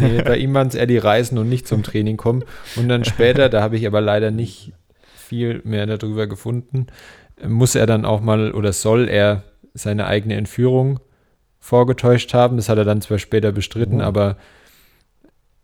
[0.00, 2.42] Nee, bei ihm waren es eher die Reisen und nicht zum Training kommen.
[2.76, 4.72] Und dann später, da habe ich aber leider nicht
[5.14, 6.86] viel mehr darüber gefunden,
[7.46, 9.42] muss er dann auch mal oder soll er
[9.74, 11.00] seine eigene Entführung
[11.60, 12.56] vorgetäuscht haben.
[12.56, 14.04] Das hat er dann zwar später bestritten, Oh.
[14.04, 14.36] aber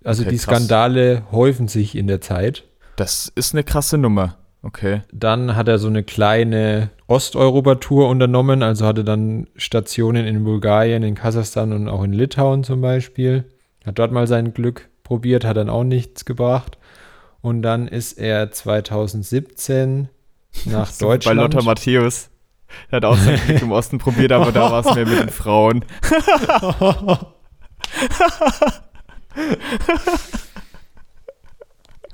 [0.05, 0.45] also Okay, die krass.
[0.57, 2.65] Skandale häufen sich in der Zeit.
[2.97, 4.37] Das ist eine krasse Nummer.
[4.63, 5.03] Okay.
[5.13, 11.15] Dann hat er so eine kleine Osteuropa-Tour unternommen, also hatte dann Stationen in Bulgarien, in
[11.15, 13.45] Kasachstan und auch in Litauen zum Beispiel.
[13.85, 16.79] Hat dort mal sein Glück probiert, hat dann auch nichts gebracht.
[17.43, 20.09] Und dann ist er 2017
[20.65, 21.65] nach wie Bei Lothar Deutschland.
[21.67, 22.31] Matthäus.
[22.91, 25.29] Er hat auch sein Glück im Osten probiert, aber da war es mehr mit den
[25.29, 25.85] Frauen.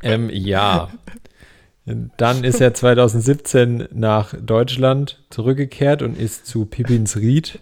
[0.03, 0.90] ähm, ja.
[1.87, 7.59] Dann ist er 2017 nach Deutschland zurückgekehrt und ist zu Pippins Ried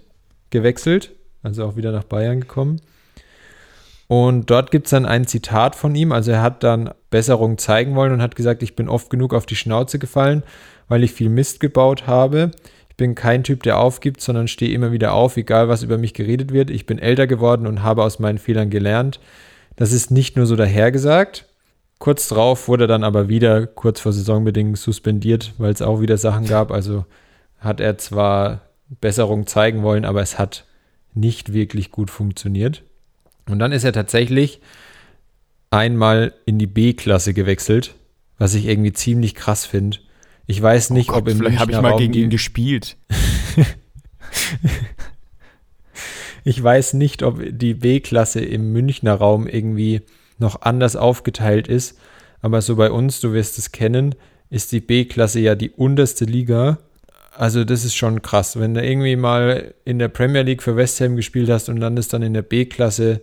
[0.50, 1.12] gewechselt,
[1.42, 2.80] also auch wieder nach Bayern gekommen.
[4.08, 6.12] Und dort gibt es dann ein Zitat von ihm.
[6.12, 9.46] Also er hat dann Besserung zeigen wollen und hat gesagt, ich bin oft genug auf
[9.46, 10.42] die Schnauze gefallen,
[10.88, 12.50] weil ich viel Mist gebaut habe.
[12.88, 16.14] Ich bin kein Typ, der aufgibt, sondern stehe immer wieder auf, egal was über mich
[16.14, 16.70] geredet wird.
[16.70, 19.20] Ich bin älter geworden und habe aus meinen Fehlern gelernt.
[19.76, 21.44] Das ist nicht nur so dahergesagt.
[21.98, 26.16] Kurz drauf wurde er dann aber wieder kurz vor Saisonbedingungen suspendiert, weil es auch wieder
[26.16, 26.70] Sachen gab.
[26.70, 27.04] Also
[27.58, 28.62] hat er zwar
[29.00, 30.64] Besserung zeigen wollen, aber es hat
[31.12, 32.82] nicht wirklich gut funktioniert.
[33.48, 34.60] Und dann ist er tatsächlich
[35.70, 37.94] einmal in die B-Klasse gewechselt,
[38.38, 39.98] was ich irgendwie ziemlich krass finde.
[40.46, 42.30] Ich weiß nicht, Oh Gott, ob im vielleicht habe ich mal Raum gegen die- ihn
[42.30, 42.96] gespielt.
[46.44, 50.00] Ich weiß nicht, ob die B-Klasse im Münchner Raum irgendwie
[50.38, 51.98] noch anders aufgeteilt ist,
[52.40, 54.14] aber so bei uns, du wirst es kennen,
[54.48, 56.78] ist die B-Klasse ja die unterste Liga.
[57.36, 61.00] Also das ist schon krass, wenn du irgendwie mal in der Premier League für West
[61.00, 63.20] Ham gespielt hast und landest dann in der B-Klasse,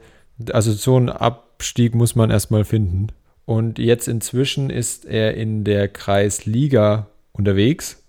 [0.52, 3.08] also so einen Abstieg muss man erstmal finden.
[3.46, 8.04] Und jetzt inzwischen ist er in der Kreisliga unterwegs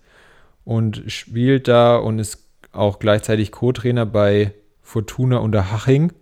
[0.64, 6.12] und spielt da und ist auch gleichzeitig Co-Trainer bei Fortuna Unterhaching.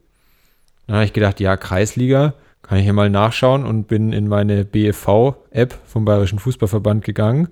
[0.87, 4.65] Dann habe ich gedacht, ja, Kreisliga, kann ich hier mal nachschauen und bin in meine
[4.65, 7.49] BFV-App vom Bayerischen Fußballverband gegangen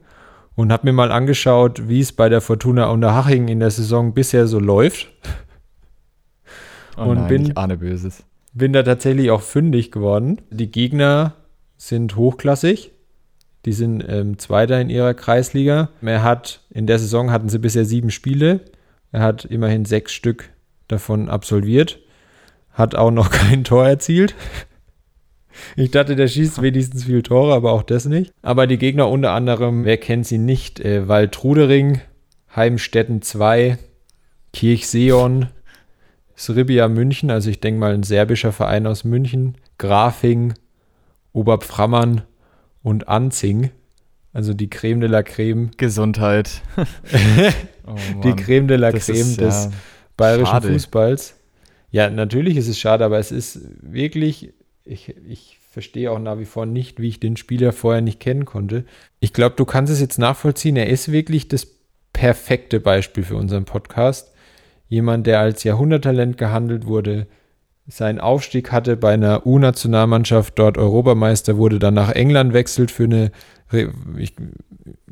[0.54, 4.46] und habe mir mal angeschaut, wie es bei der Fortuna Unterhaching in der Saison bisher
[4.46, 5.08] so läuft.
[6.96, 8.24] Oh Und nein, bin- ich ahne Böses.
[8.54, 10.40] Bin da tatsächlich auch fündig geworden.
[10.50, 11.34] Die Gegner
[11.76, 12.92] sind hochklassig.
[13.64, 15.90] Die sind ähm, Zweiter in ihrer Kreisliga.
[16.02, 18.60] Er hat, in der Saison hatten sie bisher sieben Spiele.
[19.12, 20.50] Er hat immerhin sechs Stück
[20.88, 22.00] davon absolviert.
[22.72, 24.34] Hat auch noch kein Tor erzielt.
[25.76, 28.32] Ich dachte, der schießt wenigstens viel Tore, aber auch das nicht.
[28.42, 30.80] Aber die Gegner unter anderem, wer kennt sie nicht?
[30.80, 32.00] Äh, Waldrudering,
[32.54, 33.78] Heimstetten 2,
[34.52, 35.48] Kirchseon,
[36.36, 40.54] Sribia München, also ich denke mal ein serbischer Verein aus München, Grafing,
[41.32, 42.22] Oberpframmern
[42.82, 43.70] und Anzing,
[44.32, 46.62] also die Creme de la Creme, Gesundheit.
[47.84, 48.34] Oh die.
[48.36, 49.72] Creme de la Das Creme ist, des ja,
[50.16, 50.72] bayerischen schade.
[50.72, 51.34] Fußballs.
[51.90, 54.52] Ja, natürlich ist es schade, aber es ist wirklich,
[54.84, 58.44] ich, ich verstehe auch nach wie vor nicht, wie ich den Spieler vorher nicht kennen
[58.44, 58.84] konnte.
[59.20, 60.76] Ich glaube, du kannst es jetzt nachvollziehen.
[60.76, 61.66] Er ist wirklich das
[62.12, 64.31] perfekte Beispiel für unseren Podcast.
[64.92, 67.26] Jemand, der als Jahrhunderttalent gehandelt wurde,
[67.86, 73.32] seinen Aufstieg hatte bei einer U-Nationalmannschaft, dort Europameister wurde, dann nach England wechselt für eine,
[74.18, 74.34] ich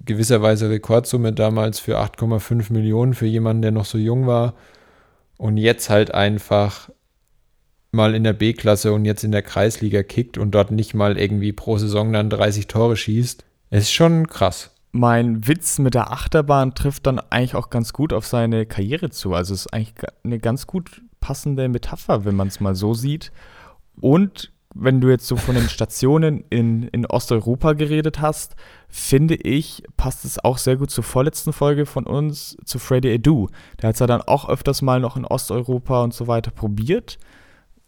[0.05, 4.53] gewisserweise Rekordsumme damals für 8,5 Millionen für jemanden, der noch so jung war.
[5.39, 6.91] Und jetzt halt einfach
[7.91, 11.53] mal in der B-Klasse und jetzt in der Kreisliga kickt und dort nicht mal irgendwie
[11.53, 13.47] pro Saison dann 30 Tore schießt.
[13.71, 14.75] Ist schon krass.
[14.93, 19.35] Mein Witz mit der Achterbahn trifft dann eigentlich auch ganz gut auf seine Karriere zu.
[19.35, 23.31] Also es ist eigentlich eine ganz gut passende Metapher, wenn man es mal so sieht.
[24.01, 28.55] Und wenn du jetzt so von den Stationen in, in Osteuropa geredet hast,
[28.89, 33.49] finde ich, passt es auch sehr gut zur vorletzten Folge von uns, zu Freddy Edu.
[33.81, 37.19] Der hat es ja dann auch öfters mal noch in Osteuropa und so weiter probiert.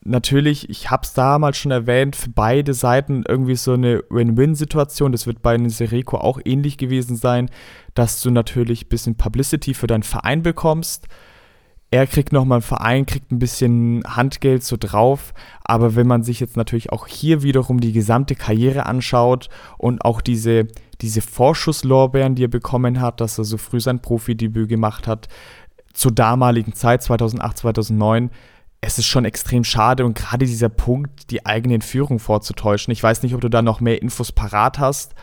[0.04, 5.12] Natürlich, ich habe es damals schon erwähnt, für beide Seiten irgendwie so eine Win-Win-Situation.
[5.12, 7.50] Das wird bei Sereco auch ähnlich gewesen sein,
[7.94, 11.08] dass du natürlich ein bisschen Publicity für deinen Verein bekommst
[11.92, 15.34] er kriegt nochmal einen Verein, kriegt ein bisschen Handgeld so drauf.
[15.62, 20.22] Aber wenn man sich jetzt natürlich auch hier wiederum die gesamte Karriere anschaut und auch
[20.22, 20.68] diese,
[21.02, 25.28] diese Vorschusslorbeeren, die er bekommen hat, dass er so früh sein Profidebüt gemacht hat,
[25.92, 28.30] zur damaligen Zeit, 2008, 2009,
[28.82, 32.92] es ist schon extrem schade und gerade dieser Punkt, die eigene Führung vorzutäuschen.
[32.92, 35.14] Ich weiß nicht, ob du da noch mehr Infos parat hast,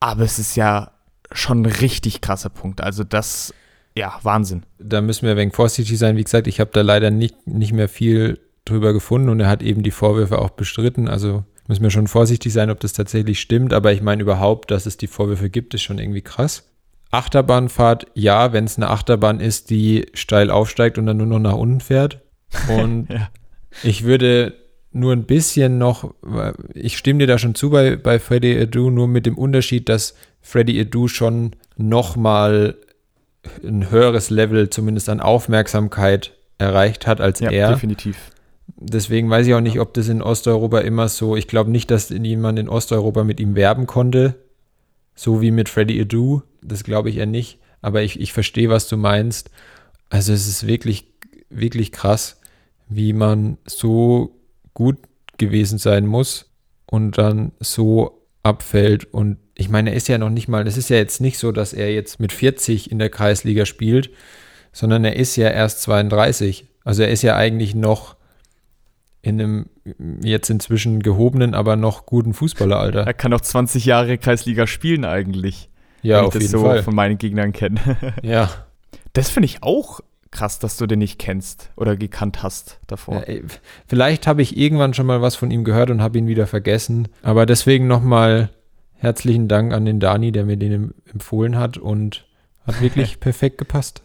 [0.00, 0.90] aber es ist ja
[1.30, 2.80] schon ein richtig krasser Punkt.
[2.80, 3.52] Also das
[3.98, 4.62] ja, Wahnsinn.
[4.78, 6.16] Da müssen wir wenig vorsichtig sein.
[6.16, 9.62] Wie gesagt, ich habe da leider nicht, nicht mehr viel drüber gefunden und er hat
[9.62, 11.08] eben die Vorwürfe auch bestritten.
[11.08, 13.72] Also müssen wir schon vorsichtig sein, ob das tatsächlich stimmt.
[13.72, 16.64] Aber ich meine überhaupt, dass es die Vorwürfe gibt, ist schon irgendwie krass.
[17.10, 21.54] Achterbahnfahrt, ja, wenn es eine Achterbahn ist, die steil aufsteigt und dann nur noch nach
[21.54, 22.20] unten fährt.
[22.68, 23.28] Und ja.
[23.82, 24.54] ich würde
[24.92, 26.14] nur ein bisschen noch,
[26.74, 30.14] ich stimme dir da schon zu bei, bei Freddy Edu, nur mit dem Unterschied, dass
[30.40, 32.76] Freddy Edu schon noch mal
[33.62, 37.72] ein höheres Level zumindest an Aufmerksamkeit erreicht hat als ja, er.
[37.72, 38.16] definitiv.
[38.76, 42.10] Deswegen weiß ich auch nicht, ob das in Osteuropa immer so, ich glaube nicht, dass
[42.10, 44.34] jemand in Osteuropa mit ihm werben konnte,
[45.14, 48.88] so wie mit Freddy Adu, das glaube ich eher nicht, aber ich, ich verstehe, was
[48.88, 49.50] du meinst.
[50.10, 51.06] Also es ist wirklich,
[51.48, 52.37] wirklich krass,
[52.88, 54.36] wie man so
[54.74, 54.98] gut
[55.36, 56.50] gewesen sein muss
[56.86, 60.88] und dann so abfällt und ich meine, er ist ja noch nicht mal, es ist
[60.88, 64.10] ja jetzt nicht so, dass er jetzt mit 40 in der Kreisliga spielt,
[64.72, 66.66] sondern er ist ja erst 32.
[66.84, 68.16] Also er ist ja eigentlich noch
[69.20, 69.66] in einem
[70.22, 73.00] jetzt inzwischen gehobenen, aber noch guten Fußballeralter.
[73.00, 75.70] Er kann noch 20 Jahre Kreisliga spielen eigentlich.
[76.02, 76.84] Ja, auf jeden so Fall.
[76.84, 77.80] von meinen Gegnern kenne.
[78.22, 78.48] ja.
[79.12, 83.24] Das finde ich auch krass, dass du den nicht kennst oder gekannt hast davor.
[83.28, 83.40] Ja,
[83.86, 87.08] vielleicht habe ich irgendwann schon mal was von ihm gehört und habe ihn wieder vergessen.
[87.22, 88.50] Aber deswegen nochmal
[88.94, 92.26] herzlichen Dank an den Dani, der mir den empfohlen hat und
[92.66, 94.02] hat wirklich perfekt gepasst.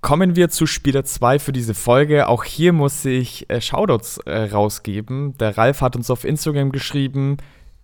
[0.00, 2.28] Kommen wir zu Spieler 2 für diese Folge.
[2.28, 5.36] Auch hier muss ich äh, Shoutouts äh, rausgeben.
[5.38, 7.38] Der Ralf hat uns auf Instagram geschrieben,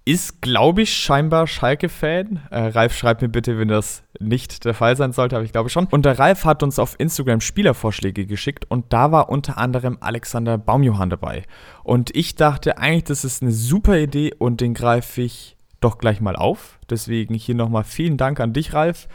[0.04, 2.40] ist, glaube ich, scheinbar Schalke-Fan.
[2.50, 5.68] Äh, Ralf, schreibt mir bitte, wenn das nicht der Fall sein sollte, aber ich glaube
[5.68, 5.86] schon.
[5.86, 10.58] Und der Ralf hat uns auf Instagram Spielervorschläge geschickt und da war unter anderem Alexander
[10.58, 11.44] Baumjohann dabei.
[11.84, 16.20] Und ich dachte eigentlich, das ist eine super Idee und den greife ich doch gleich
[16.20, 16.78] mal auf.
[16.88, 19.08] Deswegen hier nochmal vielen Dank an dich, Ralf.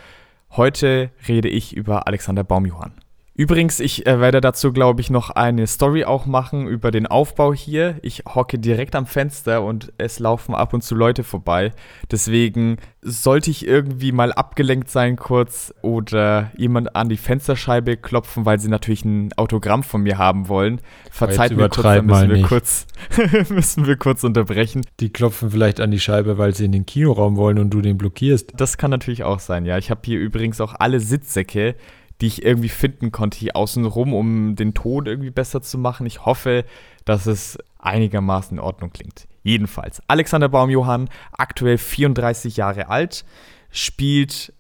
[0.51, 3.04] Heute rede ich über Alexander Baumjohann.
[3.37, 7.53] Übrigens, ich äh, werde dazu, glaube ich, noch eine Story auch machen über den Aufbau
[7.53, 7.97] hier.
[8.01, 11.73] Ich hocke direkt am Fenster und es laufen ab und zu Leute vorbei.
[12.09, 18.61] Deswegen sollte ich irgendwie mal abgelenkt sein kurz oder jemand an die Fensterscheibe klopfen, weil
[18.61, 20.79] sie natürlich ein Autogramm von mir haben wollen.
[21.11, 22.87] Verzeiht mir kurz, dann müssen wir kurz,
[23.49, 24.81] müssen wir kurz unterbrechen.
[25.01, 27.97] Die klopfen vielleicht an die Scheibe, weil sie in den Kinoraum wollen und du den
[27.97, 28.53] blockierst.
[28.55, 29.77] Das kann natürlich auch sein, ja.
[29.77, 31.75] Ich habe hier übrigens auch alle Sitzsäcke
[32.21, 36.05] die ich irgendwie finden konnte hier außenrum, um den Ton irgendwie besser zu machen.
[36.05, 36.65] Ich hoffe,
[37.03, 39.27] dass es einigermaßen in Ordnung klingt.
[39.43, 43.25] Jedenfalls, Alexander Baumjohann, aktuell 34 Jahre alt,
[43.69, 44.53] spielt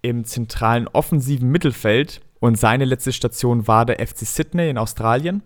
[0.00, 5.42] im zentralen offensiven Mittelfeld und seine letzte Station war der FC Sydney in Australien.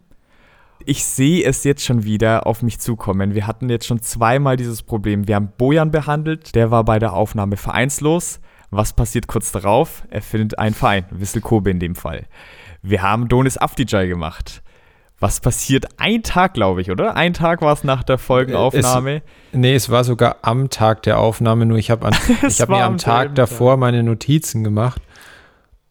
[0.85, 3.35] Ich sehe es jetzt schon wieder auf mich zukommen.
[3.35, 5.27] Wir hatten jetzt schon zweimal dieses Problem.
[5.27, 8.41] Wir haben Bojan behandelt, der war bei der Aufnahme vereinslos.
[8.71, 10.03] Was passiert kurz darauf?
[10.11, 12.27] Er findet einen Verein, Wissel Kobe in dem Fall.
[12.83, 14.63] Wir haben Donis Afdijay gemacht.
[15.19, 15.87] Was passiert?
[15.97, 17.17] Ein Tag, glaube ich, oder?
[17.17, 19.23] Ein Tag war es nach der Folgenaufnahme.
[19.53, 22.99] Es, nee, es war sogar am Tag der Aufnahme, nur ich habe hab mir am
[22.99, 23.81] Tag davor Tag.
[23.81, 25.01] meine Notizen gemacht.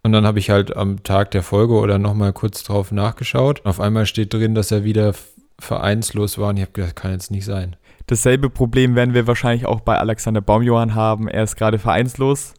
[0.03, 3.65] Und dann habe ich halt am Tag der Folge oder nochmal kurz drauf nachgeschaut.
[3.65, 5.13] Auf einmal steht drin, dass er wieder
[5.57, 7.75] vereinslos war und ich habe gedacht, das kann jetzt nicht sein.
[8.05, 11.27] Dasselbe Problem werden wir wahrscheinlich auch bei Alexander Baumjohann haben.
[11.27, 12.53] Er ist gerade vereinslos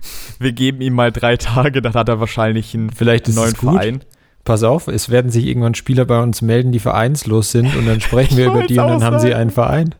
[0.38, 4.04] wir geben ihm mal drei Tage, dann hat er wahrscheinlich einen Vielleicht ist neuen Verein.
[4.44, 8.00] Pass auf, es werden sich irgendwann Spieler bei uns melden, die vereinslos sind und dann
[8.00, 9.94] sprechen wir über die und dann haben sie einen Verein.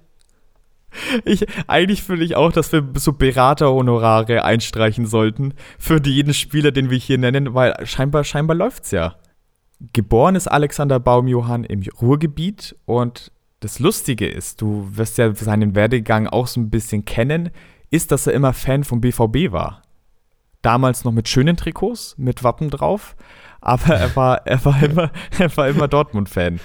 [1.25, 6.91] Ich, eigentlich finde ich auch, dass wir so Beraterhonorare einstreichen sollten für jeden Spieler, den
[6.91, 9.17] wir hier nennen, weil scheinbar, scheinbar läuft's ja.
[9.93, 16.27] Geboren ist Alexander Baumjohann im Ruhrgebiet und das Lustige ist, du wirst ja seinen Werdegang
[16.27, 17.51] auch so ein bisschen kennen,
[17.93, 19.83] ist, dass er immer Fan vom BVB war.
[20.63, 23.15] Damals noch mit schönen Trikots, mit Wappen drauf,
[23.61, 26.59] aber er war, er war immer, er immer Dortmund-Fan.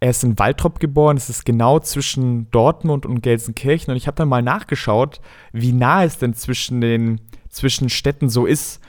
[0.00, 4.16] Er ist in Waldrop geboren, es ist genau zwischen Dortmund und Gelsenkirchen und ich habe
[4.16, 5.20] dann mal nachgeschaut,
[5.52, 8.80] wie nah es denn zwischen den zwischen Städten so ist.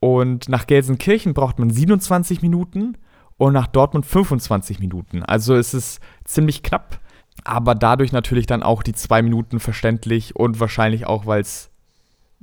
[0.00, 2.96] Und nach Gelsenkirchen braucht man 27 Minuten
[3.36, 5.22] und nach Dortmund 25 Minuten.
[5.22, 7.00] Also es ist ziemlich knapp,
[7.44, 11.70] aber dadurch natürlich dann auch die zwei Minuten verständlich und wahrscheinlich auch, weil es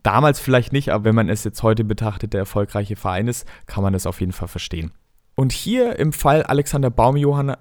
[0.03, 3.83] damals vielleicht nicht, aber wenn man es jetzt heute betrachtet, der erfolgreiche Verein ist, kann
[3.83, 4.91] man es auf jeden Fall verstehen.
[5.35, 7.55] Und hier im Fall Alexander Baumjohann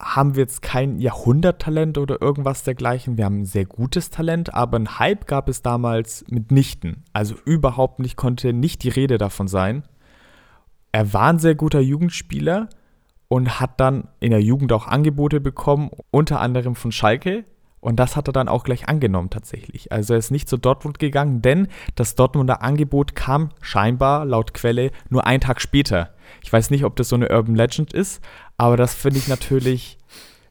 [0.00, 3.16] haben wir jetzt kein Jahrhunderttalent oder irgendwas dergleichen.
[3.16, 7.04] Wir haben ein sehr gutes Talent, aber ein Hype gab es damals mitnichten.
[7.12, 9.84] Also überhaupt nicht, konnte nicht die Rede davon sein.
[10.92, 12.68] Er war ein sehr guter Jugendspieler
[13.28, 17.44] und hat dann in der Jugend auch Angebote bekommen, unter anderem von Schalke.
[17.80, 19.92] Und das hat er dann auch gleich angenommen tatsächlich.
[19.92, 24.90] Also er ist nicht zu Dortmund gegangen, denn das Dortmunder Angebot kam scheinbar laut Quelle
[25.08, 26.14] nur einen Tag später.
[26.42, 28.20] Ich weiß nicht, ob das so eine Urban Legend ist,
[28.56, 29.98] aber das finde ich natürlich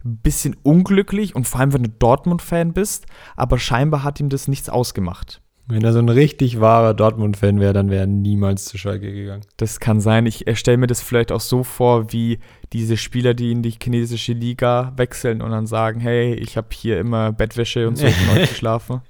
[0.06, 4.48] ein bisschen unglücklich und vor allem, wenn du Dortmund-Fan bist, aber scheinbar hat ihm das
[4.48, 5.42] nichts ausgemacht.
[5.68, 9.42] Wenn er so ein richtig wahrer Dortmund-Fan wäre, dann wäre er niemals zu Schalke gegangen.
[9.58, 10.28] Das kann sein.
[10.28, 12.40] Ich stelle mir das vielleicht auch so vor, wie
[12.72, 17.00] diese Spieler, die in die chinesische Liga wechseln und dann sagen, hey, ich habe hier
[17.00, 19.02] immer Bettwäsche und so geschlafen.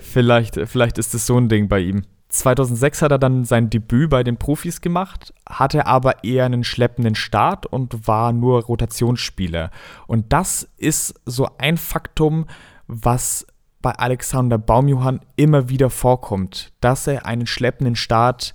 [0.00, 2.02] vielleicht, vielleicht ist das so ein Ding bei ihm.
[2.28, 7.14] 2006 hat er dann sein Debüt bei den Profis gemacht, hatte aber eher einen schleppenden
[7.14, 9.70] Start und war nur Rotationsspieler.
[10.06, 12.46] Und das ist so ein Faktum,
[12.86, 13.46] was
[13.80, 18.54] bei Alexander Baumjohann immer wieder vorkommt, dass er einen schleppenden Start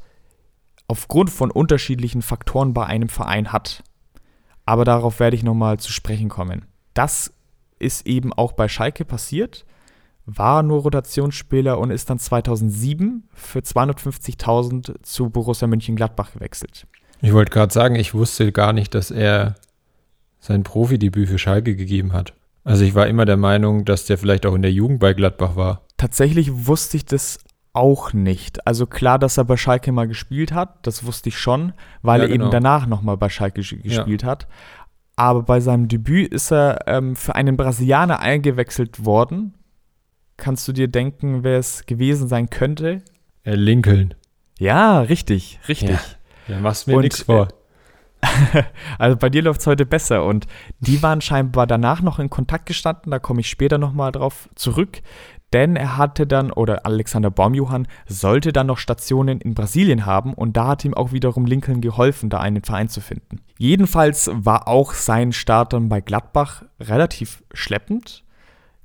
[0.87, 3.83] aufgrund von unterschiedlichen Faktoren bei einem Verein hat.
[4.65, 6.65] Aber darauf werde ich nochmal zu sprechen kommen.
[6.93, 7.33] Das
[7.79, 9.65] ist eben auch bei Schalke passiert
[10.25, 16.87] war nur Rotationsspieler und ist dann 2007 für 250.000 zu Borussia Mönchengladbach gewechselt.
[17.21, 19.55] Ich wollte gerade sagen, ich wusste gar nicht, dass er
[20.39, 22.33] sein Profidebüt für Schalke gegeben hat.
[22.63, 25.55] Also ich war immer der Meinung, dass der vielleicht auch in der Jugend bei Gladbach
[25.55, 25.85] war.
[25.97, 27.39] Tatsächlich wusste ich das
[27.73, 28.65] auch nicht.
[28.67, 32.25] Also klar, dass er bei Schalke mal gespielt hat, das wusste ich schon, weil ja,
[32.25, 32.45] er genau.
[32.45, 34.27] eben danach nochmal bei Schalke gespielt ja.
[34.27, 34.47] hat.
[35.15, 39.53] Aber bei seinem Debüt ist er ähm, für einen Brasilianer eingewechselt worden,
[40.37, 43.01] Kannst du dir denken, wer es gewesen sein könnte?
[43.43, 44.13] Äh, Lincoln.
[44.59, 45.89] Ja, richtig, richtig.
[45.89, 45.99] Ja,
[46.55, 47.49] ja machst mir nichts vor.
[48.97, 50.47] also bei dir läuft es heute besser und
[50.79, 55.01] die waren scheinbar danach noch in Kontakt gestanden, da komme ich später nochmal drauf zurück,
[55.53, 60.57] denn er hatte dann, oder Alexander Baumjohann sollte dann noch Stationen in Brasilien haben und
[60.57, 63.41] da hat ihm auch wiederum Lincoln geholfen, da einen Verein zu finden.
[63.59, 68.22] Jedenfalls war auch sein Start dann bei Gladbach relativ schleppend.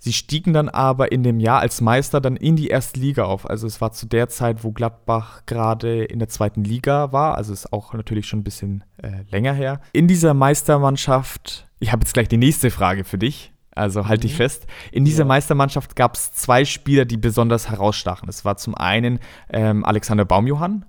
[0.01, 3.51] Sie stiegen dann aber in dem Jahr als Meister dann in die erste Liga auf.
[3.51, 7.37] Also es war zu der Zeit, wo Gladbach gerade in der zweiten Liga war.
[7.37, 9.81] Also ist auch natürlich schon ein bisschen äh, länger her.
[9.93, 13.53] In dieser Meistermannschaft, ich habe jetzt gleich die nächste Frage für dich.
[13.75, 14.23] Also halt mhm.
[14.23, 14.67] dich fest.
[14.93, 15.29] In dieser ja.
[15.29, 18.29] Meistermannschaft gab es zwei Spieler, die besonders herausstachen.
[18.29, 19.19] Es war zum einen
[19.51, 20.85] ähm, Alexander Baumjohann.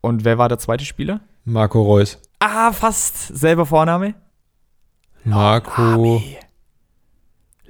[0.00, 1.20] Und wer war der zweite Spieler?
[1.44, 2.20] Marco Reus.
[2.38, 3.36] Ah, fast.
[3.36, 4.14] Selber Vorname?
[5.24, 6.22] Marco.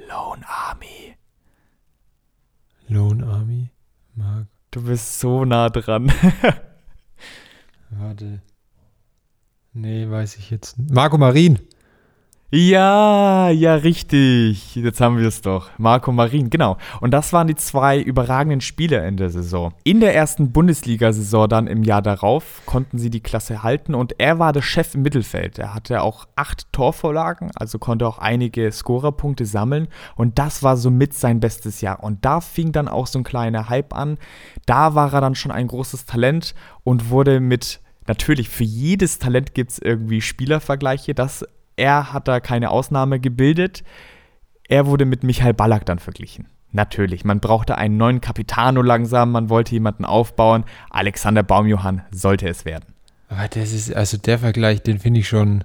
[0.09, 1.16] Lone Army.
[2.88, 3.71] Lone Army?
[4.14, 4.47] Mark.
[4.71, 6.12] Du bist so nah dran.
[7.90, 8.42] Warte.
[9.73, 10.79] Nee, weiß ich jetzt.
[10.79, 11.59] Marco Marin.
[12.53, 14.77] Ja, ja, richtig.
[14.77, 15.69] Jetzt haben wir es doch.
[15.79, 16.77] Marco Marin, genau.
[17.01, 19.75] Und das waren die zwei überragenden Spieler in der Saison.
[19.83, 24.38] In der ersten Bundesliga-Saison dann im Jahr darauf konnten sie die Klasse halten und er
[24.38, 25.59] war der Chef im Mittelfeld.
[25.59, 31.15] Er hatte auch acht Torvorlagen, also konnte auch einige Scorerpunkte sammeln und das war somit
[31.15, 32.05] sein bestes Jahr.
[32.05, 34.19] Und da fing dann auch so ein kleiner Hype an.
[34.67, 39.53] Da war er dann schon ein großes Talent und wurde mit Natürlich, für jedes Talent
[39.53, 41.13] gibt es irgendwie Spielervergleiche.
[41.13, 41.44] Das
[41.77, 43.85] er hat da keine Ausnahme gebildet.
[44.68, 46.48] Er wurde mit Michael Ballack dann verglichen.
[46.72, 50.64] Natürlich, man brauchte einen neuen Capitano langsam, man wollte jemanden aufbauen.
[50.90, 52.85] Alexander Baumjohann sollte es werden.
[53.29, 55.64] Aber das ist, also der Vergleich, den finde ich schon,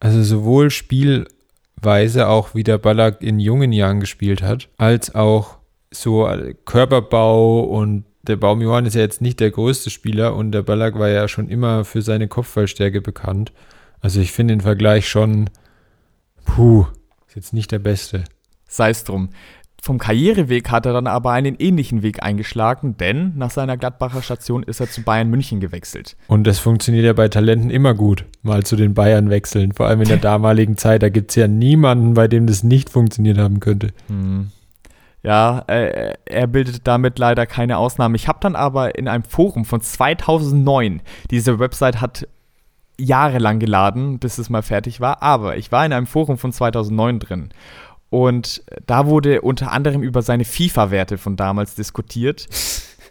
[0.00, 5.58] also sowohl Spielweise, auch wie der Ballack in jungen Jahren gespielt hat, als auch
[5.90, 6.28] so
[6.64, 11.08] Körperbau und der Baumjohann ist ja jetzt nicht der größte Spieler und der Ballack war
[11.08, 13.52] ja schon immer für seine Kopfballstärke bekannt.
[14.04, 15.48] Also ich finde den Vergleich schon,
[16.44, 16.84] puh,
[17.26, 18.24] ist jetzt nicht der beste.
[18.68, 19.30] Sei es drum.
[19.80, 24.62] Vom Karriereweg hat er dann aber einen ähnlichen Weg eingeschlagen, denn nach seiner Gladbacher Station
[24.62, 26.18] ist er zu Bayern München gewechselt.
[26.26, 29.72] Und das funktioniert ja bei Talenten immer gut, mal zu den Bayern wechseln.
[29.72, 32.90] Vor allem in der damaligen Zeit, da gibt es ja niemanden, bei dem das nicht
[32.90, 33.94] funktioniert haben könnte.
[34.08, 34.50] Hm.
[35.22, 38.16] Ja, äh, er bildet damit leider keine Ausnahme.
[38.16, 41.00] Ich habe dann aber in einem Forum von 2009,
[41.30, 42.28] diese Website hat
[42.98, 47.18] jahrelang geladen, bis es mal fertig war, aber ich war in einem Forum von 2009
[47.18, 47.48] drin
[48.14, 52.46] und da wurde unter anderem über seine FIFA-Werte von damals diskutiert,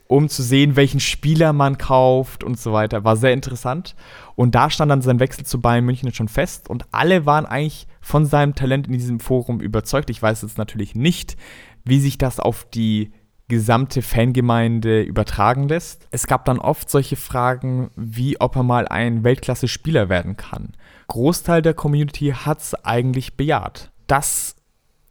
[0.08, 3.04] um zu sehen, welchen Spieler man kauft und so weiter.
[3.04, 3.96] War sehr interessant.
[4.36, 7.86] Und da stand dann sein Wechsel zu Bayern München schon fest und alle waren eigentlich
[8.00, 10.10] von seinem Talent in diesem Forum überzeugt.
[10.10, 11.36] Ich weiß jetzt natürlich nicht,
[11.84, 13.12] wie sich das auf die
[13.48, 16.08] gesamte Fangemeinde übertragen lässt.
[16.12, 20.74] Es gab dann oft solche Fragen, wie ob er mal ein Weltklasse-Spieler werden kann.
[21.08, 23.92] Großteil der Community hat es eigentlich bejaht.
[24.08, 24.56] Das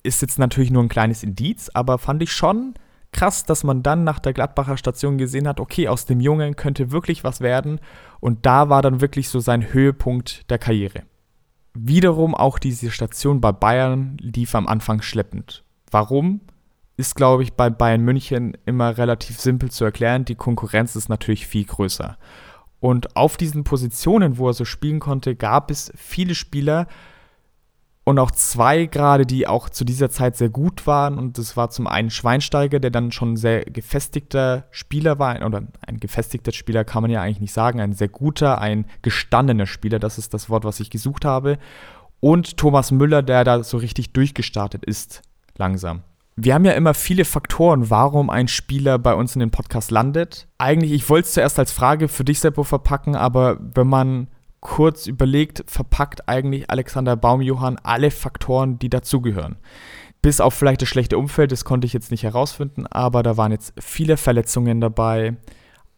[0.02, 2.74] ist jetzt natürlich nur ein kleines Indiz, aber fand ich schon
[3.12, 6.90] krass, dass man dann nach der Gladbacher Station gesehen hat, okay, aus dem Jungen könnte
[6.90, 7.78] wirklich was werden.
[8.20, 11.02] Und da war dann wirklich so sein Höhepunkt der Karriere.
[11.74, 15.62] Wiederum auch diese Station bei Bayern lief am Anfang schleppend.
[15.90, 16.40] Warum?
[17.03, 20.24] Ist, glaube ich, bei Bayern München immer relativ simpel zu erklären.
[20.24, 22.16] Die Konkurrenz ist natürlich viel größer.
[22.78, 26.86] Und auf diesen Positionen, wo er so spielen konnte, gab es viele Spieler,
[28.05, 31.18] und auch zwei gerade, die auch zu dieser Zeit sehr gut waren.
[31.18, 35.44] Und das war zum einen Schweinsteiger, der dann schon ein sehr gefestigter Spieler war.
[35.44, 37.80] Oder ein gefestigter Spieler kann man ja eigentlich nicht sagen.
[37.80, 39.98] Ein sehr guter, ein gestandener Spieler.
[39.98, 41.59] Das ist das Wort, was ich gesucht habe.
[42.20, 45.22] Und Thomas Müller, der da so richtig durchgestartet ist.
[45.57, 46.03] Langsam.
[46.36, 50.48] Wir haben ja immer viele Faktoren, warum ein Spieler bei uns in den Podcast landet.
[50.56, 54.28] Eigentlich, ich wollte es zuerst als Frage für dich, Seppo, verpacken, aber wenn man
[54.60, 59.56] kurz überlegt, verpackt eigentlich Alexander Baumjohann alle Faktoren, die dazugehören.
[60.22, 63.52] Bis auf vielleicht das schlechte Umfeld, das konnte ich jetzt nicht herausfinden, aber da waren
[63.52, 65.36] jetzt viele Verletzungen dabei,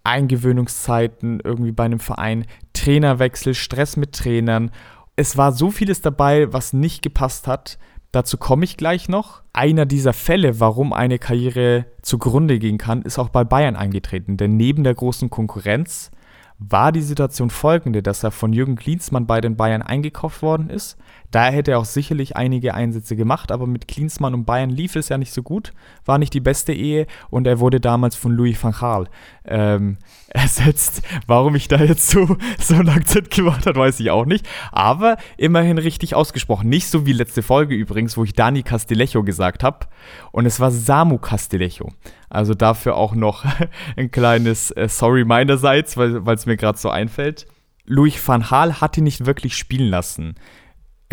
[0.02, 4.70] Eingewöhnungszeiten irgendwie bei einem Verein, Trainerwechsel, Stress mit Trainern.
[5.14, 7.78] Es war so vieles dabei, was nicht gepasst hat.
[8.14, 9.42] Dazu komme ich gleich noch.
[9.52, 14.36] Einer dieser Fälle, warum eine Karriere zugrunde gehen kann, ist auch bei Bayern eingetreten.
[14.36, 16.12] Denn neben der großen Konkurrenz
[16.58, 20.96] war die Situation folgende, dass er von Jürgen Klinsmann bei den Bayern eingekauft worden ist.
[21.34, 25.08] Da hätte er auch sicherlich einige Einsätze gemacht, aber mit Klinsmann und Bayern lief es
[25.08, 25.72] ja nicht so gut,
[26.04, 29.08] war nicht die beste Ehe und er wurde damals von Louis van Gaal
[29.44, 29.96] ähm,
[30.28, 31.02] ersetzt.
[31.26, 34.46] Warum ich da jetzt so, so einen Akzent gemacht habe, weiß ich auch nicht.
[34.70, 36.68] Aber immerhin richtig ausgesprochen.
[36.68, 39.88] Nicht so wie letzte Folge übrigens, wo ich Dani Castilejo gesagt habe.
[40.30, 41.90] Und es war Samu Castilejo.
[42.30, 43.44] Also dafür auch noch
[43.96, 47.48] ein kleines äh, Sorry meinerseits, weil es mir gerade so einfällt.
[47.86, 50.36] Louis van Gaal hat ihn nicht wirklich spielen lassen.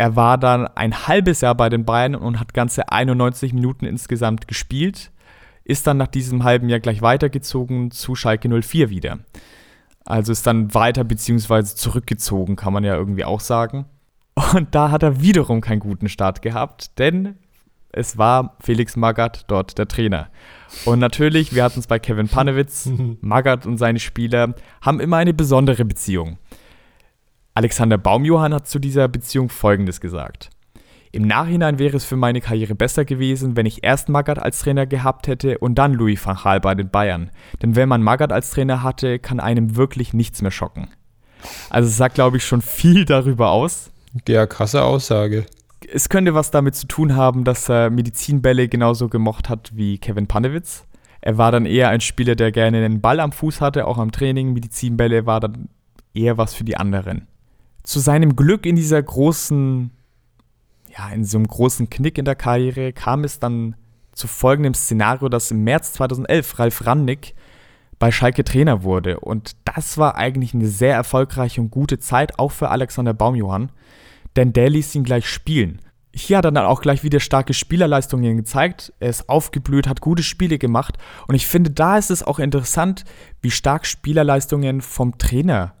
[0.02, 4.48] Er war dann ein halbes Jahr bei den Bayern und hat ganze 91 Minuten insgesamt
[4.48, 5.12] gespielt,
[5.62, 9.20] ist dann nach diesem halben Jahr gleich weitergezogen zu Schalke 04 wieder.
[10.04, 11.62] Also ist dann weiter bzw.
[11.62, 13.84] zurückgezogen, kann man ja irgendwie auch sagen.
[14.54, 17.36] Und da hat er wiederum keinen guten Start gehabt, denn
[17.92, 20.30] es war Felix Magath dort der Trainer.
[20.84, 22.90] Und natürlich, wir hatten es bei Kevin Panewitz,
[23.20, 26.38] Magath und seine Spieler haben immer eine besondere Beziehung.
[27.54, 30.50] Alexander Baumjohann hat zu dieser Beziehung Folgendes gesagt.
[31.10, 34.86] Im Nachhinein wäre es für meine Karriere besser gewesen, wenn ich erst Magath als Trainer
[34.86, 37.30] gehabt hätte und dann Louis van Gaal bei den Bayern.
[37.60, 40.88] Denn wenn man Magath als Trainer hatte, kann einem wirklich nichts mehr schocken.
[41.68, 43.90] Also es sagt, glaube ich, schon viel darüber aus.
[44.26, 45.44] Ja, krasse Aussage
[45.92, 50.26] es könnte was damit zu tun haben, dass er Medizinbälle genauso gemocht hat wie Kevin
[50.26, 50.84] Panewitz.
[51.20, 54.10] Er war dann eher ein Spieler, der gerne einen Ball am Fuß hatte, auch am
[54.10, 54.52] Training.
[54.52, 55.68] Medizinbälle war dann
[56.14, 57.28] eher was für die anderen.
[57.82, 59.90] Zu seinem Glück in dieser großen,
[60.96, 63.76] ja, in so einem großen Knick in der Karriere kam es dann
[64.12, 67.34] zu folgendem Szenario, dass im März 2011 Ralf Rannick
[67.98, 69.20] bei Schalke Trainer wurde.
[69.20, 73.70] Und das war eigentlich eine sehr erfolgreiche und gute Zeit, auch für Alexander Baumjohann
[74.36, 75.80] denn der ließ ihn gleich spielen.
[76.14, 78.92] Hier hat er dann auch gleich wieder starke Spielerleistungen gezeigt.
[79.00, 80.98] Er ist aufgeblüht, hat gute Spiele gemacht.
[81.26, 83.04] Und ich finde, da ist es auch interessant,
[83.40, 85.74] wie stark Spielerleistungen vom Trainer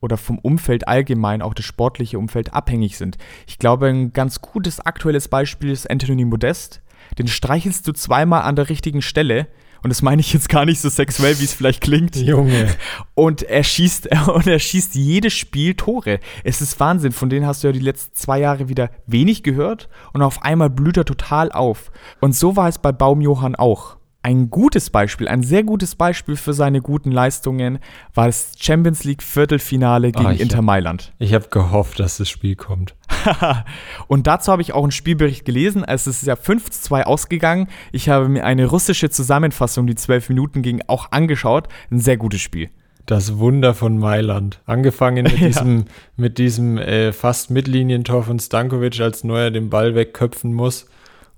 [0.00, 3.18] oder vom Umfeld allgemein, auch das sportliche Umfeld, abhängig sind.
[3.46, 6.80] Ich glaube, ein ganz gutes aktuelles Beispiel ist Anthony Modest.
[7.18, 9.48] Den streichelst du zweimal an der richtigen Stelle
[9.82, 12.16] und das meine ich jetzt gar nicht so sexuell, wie es vielleicht klingt.
[12.16, 12.68] Junge.
[13.14, 16.20] Und er schießt, und er schießt jedes Spiel Tore.
[16.44, 17.12] Es ist Wahnsinn.
[17.12, 19.88] Von denen hast du ja die letzten zwei Jahre wieder wenig gehört.
[20.12, 21.90] Und auf einmal blüht er total auf.
[22.20, 23.97] Und so war es bei Baumjohann auch.
[24.20, 27.78] Ein gutes Beispiel, ein sehr gutes Beispiel für seine guten Leistungen
[28.14, 31.12] war das Champions League Viertelfinale gegen ah, Inter Mailand.
[31.20, 32.96] Ich habe gehofft, dass das Spiel kommt.
[34.08, 35.84] und dazu habe ich auch einen Spielbericht gelesen.
[35.84, 37.68] Es ist ja 5 zu 2 ausgegangen.
[37.92, 41.68] Ich habe mir eine russische Zusammenfassung, die 12 Minuten ging, auch angeschaut.
[41.92, 42.70] Ein sehr gutes Spiel.
[43.06, 44.60] Das Wunder von Mailand.
[44.66, 45.46] Angefangen mit ja.
[45.46, 45.84] diesem,
[46.16, 50.86] mit diesem äh, fast Mitlinientor von Stankovic, als Neuer den Ball wegköpfen muss.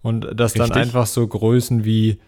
[0.00, 0.70] Und das Richtig.
[0.72, 2.18] dann einfach so Größen wie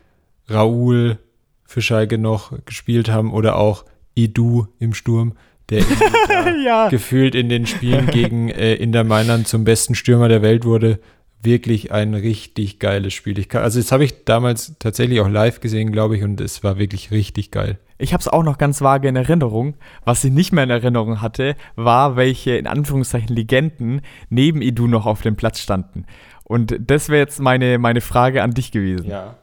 [0.49, 1.19] Raoul
[1.65, 3.85] für Schalke noch gespielt haben oder auch
[4.15, 5.35] Edu im Sturm,
[5.71, 5.83] der
[6.65, 6.89] ja.
[6.89, 10.99] gefühlt in den Spielen gegen äh, Inter Mailand zum besten Stürmer der Welt wurde.
[11.45, 13.37] Wirklich ein richtig geiles Spiel.
[13.39, 16.63] Ich kann, also das habe ich damals tatsächlich auch live gesehen, glaube ich, und es
[16.63, 17.79] war wirklich richtig geil.
[17.99, 19.75] Ich habe es auch noch ganz vage in Erinnerung.
[20.05, 25.07] Was ich nicht mehr in Erinnerung hatte, war, welche in Anführungszeichen Legenden neben Edu noch
[25.07, 26.07] auf dem Platz standen.
[26.45, 29.09] Und das wäre jetzt meine, meine Frage an dich gewesen.
[29.09, 29.37] Ja.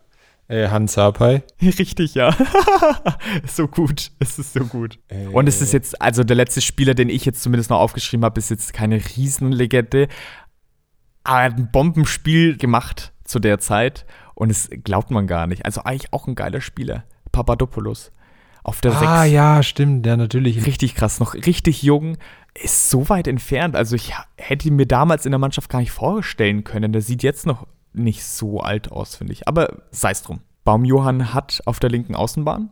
[0.49, 1.43] Äh, Hans Sapai.
[1.61, 2.35] Richtig, ja.
[3.45, 4.11] so gut.
[4.19, 4.99] Es ist so gut.
[5.07, 5.27] Äh.
[5.27, 8.39] Und es ist jetzt, also der letzte Spieler, den ich jetzt zumindest noch aufgeschrieben habe,
[8.39, 10.07] ist jetzt keine Riesenlegende.
[11.23, 14.05] Aber er hat ein Bombenspiel gemacht zu der Zeit.
[14.33, 15.65] Und es glaubt man gar nicht.
[15.65, 17.03] Also eigentlich auch ein geiler Spieler.
[17.31, 18.11] Papadopoulos
[18.63, 19.33] auf der ah, 6.
[19.33, 20.65] ja, stimmt, ja, natürlich.
[20.65, 22.17] Richtig krass, noch richtig jung,
[22.53, 23.75] ist so weit entfernt.
[23.75, 26.91] Also ich hätte ihn mir damals in der Mannschaft gar nicht vorstellen können.
[26.91, 29.47] Der sieht jetzt noch nicht so alt aus, finde ich.
[29.47, 30.41] Aber sei es drum.
[30.63, 32.69] Baumjohann hat auf der linken Außenbahn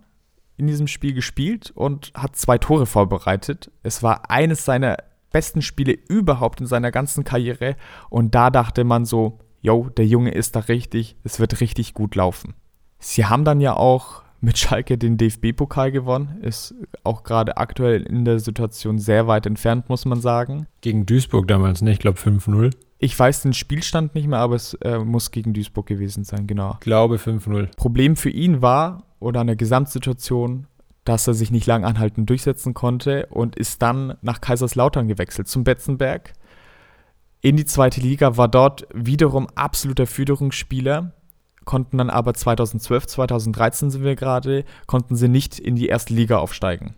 [0.57, 3.71] in diesem Spiel gespielt und hat zwei Tore vorbereitet.
[3.83, 4.97] Es war eines seiner
[5.31, 7.75] besten Spiele überhaupt in seiner ganzen Karriere.
[8.09, 12.15] Und da dachte man so, yo, der Junge ist da richtig, es wird richtig gut
[12.15, 12.55] laufen.
[12.99, 16.39] Sie haben dann ja auch mit Schalke den DFB-Pokal gewonnen.
[16.41, 20.67] Ist auch gerade aktuell in der Situation sehr weit entfernt, muss man sagen.
[20.81, 21.91] Gegen Duisburg damals, ne?
[21.91, 22.71] Ich glaube 5-0.
[22.99, 26.73] Ich weiß den Spielstand nicht mehr, aber es äh, muss gegen Duisburg gewesen sein, genau.
[26.73, 27.75] Ich glaube 5-0.
[27.75, 30.67] Problem für ihn war, oder eine Gesamtsituation,
[31.03, 35.63] dass er sich nicht lang anhalten durchsetzen konnte und ist dann nach Kaiserslautern gewechselt zum
[35.63, 36.33] Betzenberg.
[37.41, 41.13] In die zweite Liga war dort wiederum absoluter Führungsspieler
[41.67, 46.39] konnten dann aber 2012, 2013 sind wir gerade, konnten sie nicht in die erste Liga
[46.39, 46.95] aufsteigen.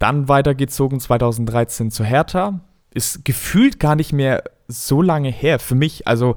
[0.00, 2.60] Dann weitergezogen 2013 zu Hertha.
[2.94, 6.06] Ist gefühlt gar nicht mehr so lange her für mich.
[6.06, 6.36] Also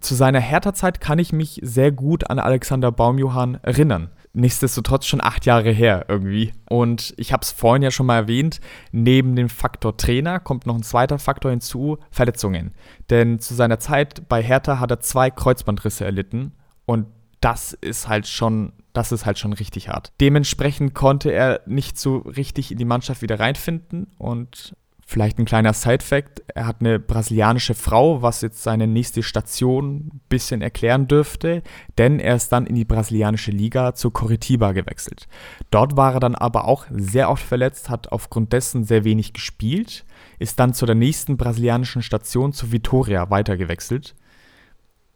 [0.00, 4.10] zu seiner Hertha-Zeit kann ich mich sehr gut an Alexander Baumjohann erinnern.
[4.36, 6.52] Nichtsdestotrotz schon acht Jahre her irgendwie.
[6.68, 8.60] Und ich habe es vorhin ja schon mal erwähnt,
[8.90, 12.72] neben dem Faktor Trainer kommt noch ein zweiter Faktor hinzu, Verletzungen.
[13.10, 16.52] Denn zu seiner Zeit bei Hertha hat er zwei Kreuzbandrisse erlitten
[16.84, 17.06] und
[17.40, 20.12] das ist halt schon, das ist halt schon richtig hart.
[20.20, 24.74] Dementsprechend konnte er nicht so richtig in die Mannschaft wieder reinfinden und
[25.06, 30.20] Vielleicht ein kleiner Side-Fact: Er hat eine brasilianische Frau, was jetzt seine nächste Station ein
[30.28, 31.62] bisschen erklären dürfte,
[31.98, 35.28] denn er ist dann in die brasilianische Liga zu Coritiba gewechselt.
[35.70, 40.04] Dort war er dann aber auch sehr oft verletzt, hat aufgrund dessen sehr wenig gespielt,
[40.38, 44.14] ist dann zu der nächsten brasilianischen Station zu Vitoria weitergewechselt.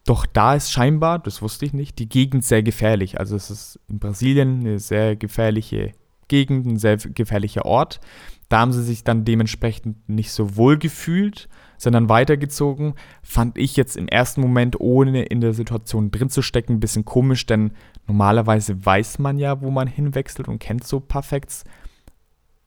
[0.05, 3.21] Doch da ist scheinbar, das wusste ich nicht, die Gegend sehr gefährlich.
[3.21, 5.93] Also es ist in Brasilien eine sehr gefährliche
[6.29, 8.01] Gegend, ein sehr gefährlicher Ort.
[8.49, 12.95] Da haben sie sich dann dementsprechend nicht so wohl gefühlt, sondern weitergezogen.
[13.23, 17.05] Fand ich jetzt im ersten Moment, ohne in der Situation drin zu stecken, ein bisschen
[17.05, 17.73] komisch, denn
[18.07, 21.65] normalerweise weiß man ja, wo man hinwechselt und kennt so Perfects.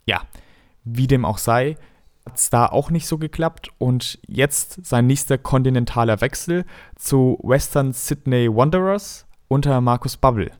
[0.05, 0.21] Ja,
[0.84, 1.75] wie dem auch sei,
[2.25, 6.65] hat es da auch nicht so geklappt und jetzt sein nächster kontinentaler Wechsel
[6.95, 10.51] zu Western Sydney Wanderers unter Markus Bubble.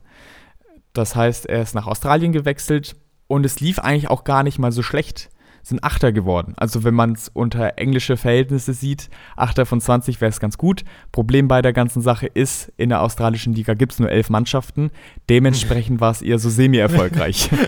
[0.92, 2.96] Das heißt, er ist nach Australien gewechselt
[3.32, 5.30] und es lief eigentlich auch gar nicht mal so schlecht.
[5.62, 6.52] Sind Achter geworden.
[6.56, 10.84] Also wenn man es unter englische Verhältnisse sieht, Achter von 20 wäre es ganz gut.
[11.12, 14.90] Problem bei der ganzen Sache ist, in der australischen Liga gibt es nur elf Mannschaften.
[15.30, 17.48] Dementsprechend war es eher so semi-erfolgreich.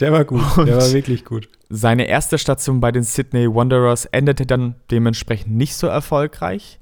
[0.00, 1.50] Der war gut, und der war wirklich gut.
[1.68, 6.78] Seine erste Station bei den Sydney Wanderers endete dann dementsprechend nicht so erfolgreich.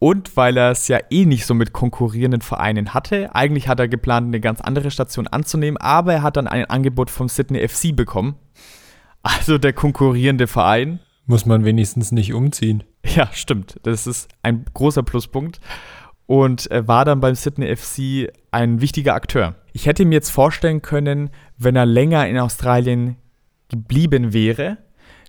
[0.00, 3.86] Und weil er es ja eh nicht so mit konkurrierenden Vereinen hatte, eigentlich hat er
[3.86, 7.94] geplant, eine ganz andere Station anzunehmen, aber er hat dann ein Angebot vom Sydney FC
[7.94, 8.34] bekommen.
[9.22, 11.00] Also der konkurrierende Verein.
[11.26, 12.82] Muss man wenigstens nicht umziehen.
[13.04, 13.78] Ja, stimmt.
[13.82, 15.60] Das ist ein großer Pluspunkt.
[16.26, 19.56] Und war dann beim Sydney FC ein wichtiger Akteur.
[19.72, 23.16] Ich hätte mir jetzt vorstellen können, wenn er länger in Australien
[23.68, 24.78] geblieben wäre,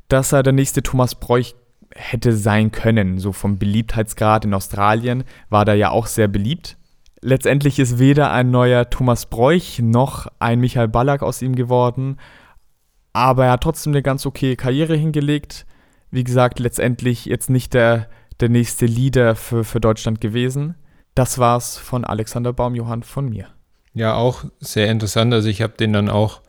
[0.07, 1.55] dass er der nächste Thomas Bräuch
[1.95, 3.19] hätte sein können.
[3.19, 6.77] So vom Beliebtheitsgrad in Australien war er ja auch sehr beliebt.
[7.21, 12.17] Letztendlich ist weder ein neuer Thomas Bräuch noch ein Michael Ballack aus ihm geworden,
[13.13, 15.65] aber er hat trotzdem eine ganz okay Karriere hingelegt.
[16.09, 20.75] Wie gesagt, letztendlich jetzt nicht der, der nächste Leader für, für Deutschland gewesen.
[21.13, 23.47] Das war's von Alexander Baumjohann von mir.
[23.93, 25.33] Ja, auch sehr interessant.
[25.33, 26.41] Also ich habe den dann auch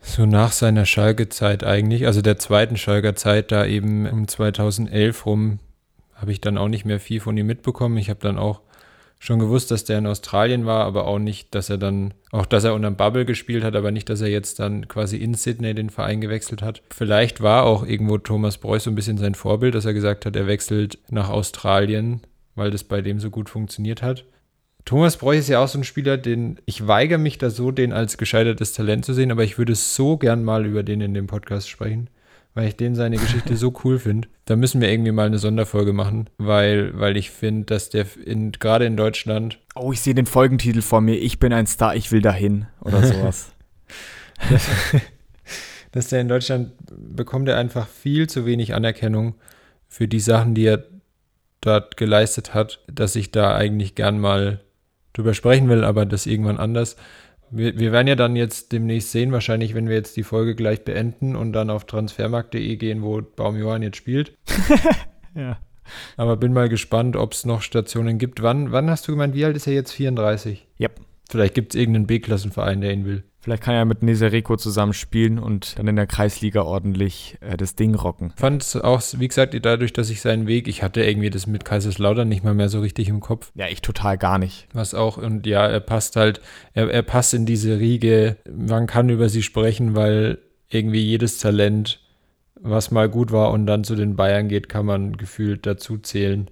[0.00, 5.58] So nach seiner Schalke-Zeit eigentlich, also der zweiten Schalker-Zeit, da eben um 2011 rum,
[6.14, 7.96] habe ich dann auch nicht mehr viel von ihm mitbekommen.
[7.96, 8.60] Ich habe dann auch
[9.18, 12.64] schon gewusst, dass der in Australien war, aber auch nicht, dass er dann, auch dass
[12.64, 15.90] er unter Bubble gespielt hat, aber nicht, dass er jetzt dann quasi in Sydney den
[15.90, 16.82] Verein gewechselt hat.
[16.90, 20.36] Vielleicht war auch irgendwo Thomas Preuß so ein bisschen sein Vorbild, dass er gesagt hat,
[20.36, 22.20] er wechselt nach Australien,
[22.54, 24.24] weil das bei dem so gut funktioniert hat.
[24.84, 27.92] Thomas Preuß ist ja auch so ein Spieler, den ich weigere mich da so, den
[27.92, 31.26] als gescheitertes Talent zu sehen, aber ich würde so gern mal über den in dem
[31.26, 32.08] Podcast sprechen
[32.58, 34.26] weil ich den seine Geschichte so cool finde.
[34.44, 38.50] Da müssen wir irgendwie mal eine Sonderfolge machen, weil, weil ich finde, dass der in,
[38.50, 39.60] gerade in Deutschland.
[39.76, 41.14] Oh, ich sehe den Folgentitel vor mir.
[41.14, 43.52] Ich bin ein Star, ich will dahin oder sowas.
[44.50, 44.66] dass,
[45.92, 49.36] dass der in Deutschland bekommt er einfach viel zu wenig Anerkennung
[49.86, 50.84] für die Sachen, die er
[51.60, 54.64] dort geleistet hat, dass ich da eigentlich gern mal
[55.12, 56.96] drüber sprechen will, aber das irgendwann anders.
[57.50, 60.84] Wir, wir, werden ja dann jetzt demnächst sehen, wahrscheinlich, wenn wir jetzt die Folge gleich
[60.84, 64.36] beenden und dann auf transfermarkt.de gehen, wo Baumjohann jetzt spielt.
[65.34, 65.58] ja.
[66.18, 68.42] Aber bin mal gespannt, ob es noch Stationen gibt.
[68.42, 69.92] Wann, wann hast du gemeint, wie alt ist er jetzt?
[69.92, 70.66] 34?
[70.78, 71.00] Yep.
[71.30, 73.24] Vielleicht gibt es irgendeinen B-Klassenverein, der ihn will.
[73.48, 77.74] Vielleicht kann er mit Nesereko zusammen spielen und dann in der Kreisliga ordentlich äh, das
[77.76, 78.34] Ding rocken.
[78.36, 81.64] Fand es auch, wie gesagt, dadurch, dass ich seinen Weg, ich hatte irgendwie das mit
[81.64, 83.50] Kaiserslautern nicht mal mehr so richtig im Kopf.
[83.54, 84.68] Ja, ich total gar nicht.
[84.74, 86.42] Was auch, und ja, er passt halt,
[86.74, 88.36] er, er passt in diese Riege.
[88.54, 90.36] Man kann über sie sprechen, weil
[90.68, 92.00] irgendwie jedes Talent,
[92.60, 96.50] was mal gut war und dann zu den Bayern geht, kann man gefühlt dazu zählen.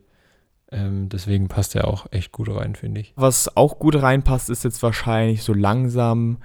[0.73, 3.13] Ähm, deswegen passt er auch echt gut rein, finde ich.
[3.17, 6.39] Was auch gut reinpasst, ist jetzt wahrscheinlich so langsam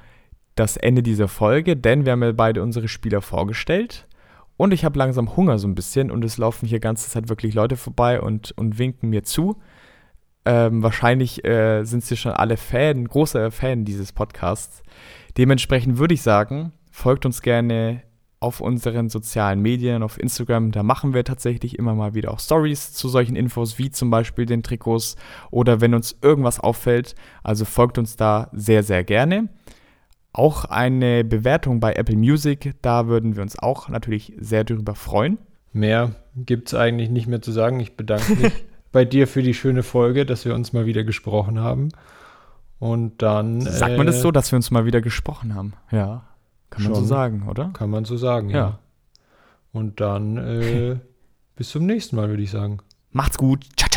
[0.56, 4.08] das Ende dieser Folge, denn wir haben ja beide unsere Spieler vorgestellt.
[4.58, 7.54] Und ich habe langsam Hunger so ein bisschen und es laufen hier ganze Zeit wirklich
[7.54, 9.58] Leute vorbei und, und winken mir zu.
[10.45, 14.84] Ähm, wahrscheinlich äh, sind sie schon alle Fan, große Fan dieses Podcasts.
[15.38, 18.04] Dementsprechend würde ich sagen, folgt uns gerne
[18.39, 20.72] auf unseren sozialen Medien, auf Instagram.
[20.72, 24.47] Da machen wir tatsächlich immer mal wieder auch Stories zu solchen Infos, wie zum Beispiel
[24.47, 25.16] den Trikots
[25.52, 27.16] oder wenn uns irgendwas auffällt.
[27.43, 29.47] Also folgt uns da sehr, sehr gerne.
[30.34, 35.38] Auch eine Bewertung bei Apple Music, da würden wir uns auch natürlich sehr darüber freuen.
[35.73, 37.79] Mehr gibt es eigentlich nicht mehr zu sagen.
[37.79, 38.53] Ich bedanke mich
[38.91, 41.89] bei dir für die schöne Folge, dass wir uns mal wieder gesprochen haben.
[42.79, 43.61] Und dann.
[43.61, 45.73] Sagt man das so, dass wir uns mal wieder gesprochen haben?
[45.91, 46.23] Ja.
[46.69, 47.71] Kann man so sagen, oder?
[47.73, 48.57] Kann man so sagen, ja.
[48.57, 48.79] ja.
[49.73, 50.97] Und dann äh,
[51.55, 52.79] bis zum nächsten Mal, würde ich sagen.
[53.11, 53.65] Macht's gut.
[53.77, 53.90] Ciao.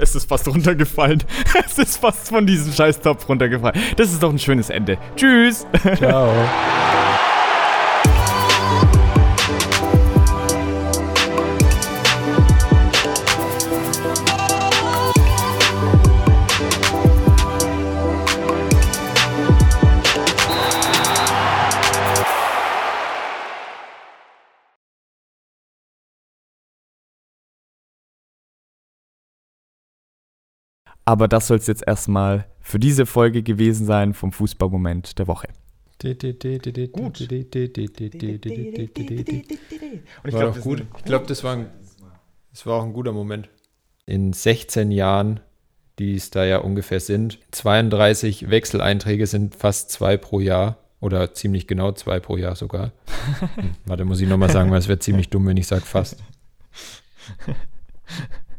[0.00, 1.22] Es ist fast runtergefallen.
[1.66, 3.80] Es ist fast von diesem Scheißtopf runtergefallen.
[3.96, 4.98] Das ist doch ein schönes Ende.
[5.16, 5.66] Tschüss.
[5.96, 6.32] Ciao.
[31.04, 35.48] Aber das soll es jetzt erstmal für diese Folge gewesen sein vom Fußballmoment der Woche.
[36.92, 37.20] Gut.
[40.22, 40.86] Und ich glaube, gut.
[40.96, 41.66] Ich glaube, das war, ein,
[42.52, 43.48] das war auch ein guter Moment.
[44.06, 45.40] In 16 Jahren,
[45.98, 50.78] die es da ja ungefähr sind, 32 Wechseleinträge sind fast zwei pro Jahr.
[51.00, 52.92] Oder ziemlich genau zwei pro Jahr sogar.
[53.86, 56.22] Warte, muss ich nochmal sagen, weil es wäre ziemlich dumm, wenn ich sage fast.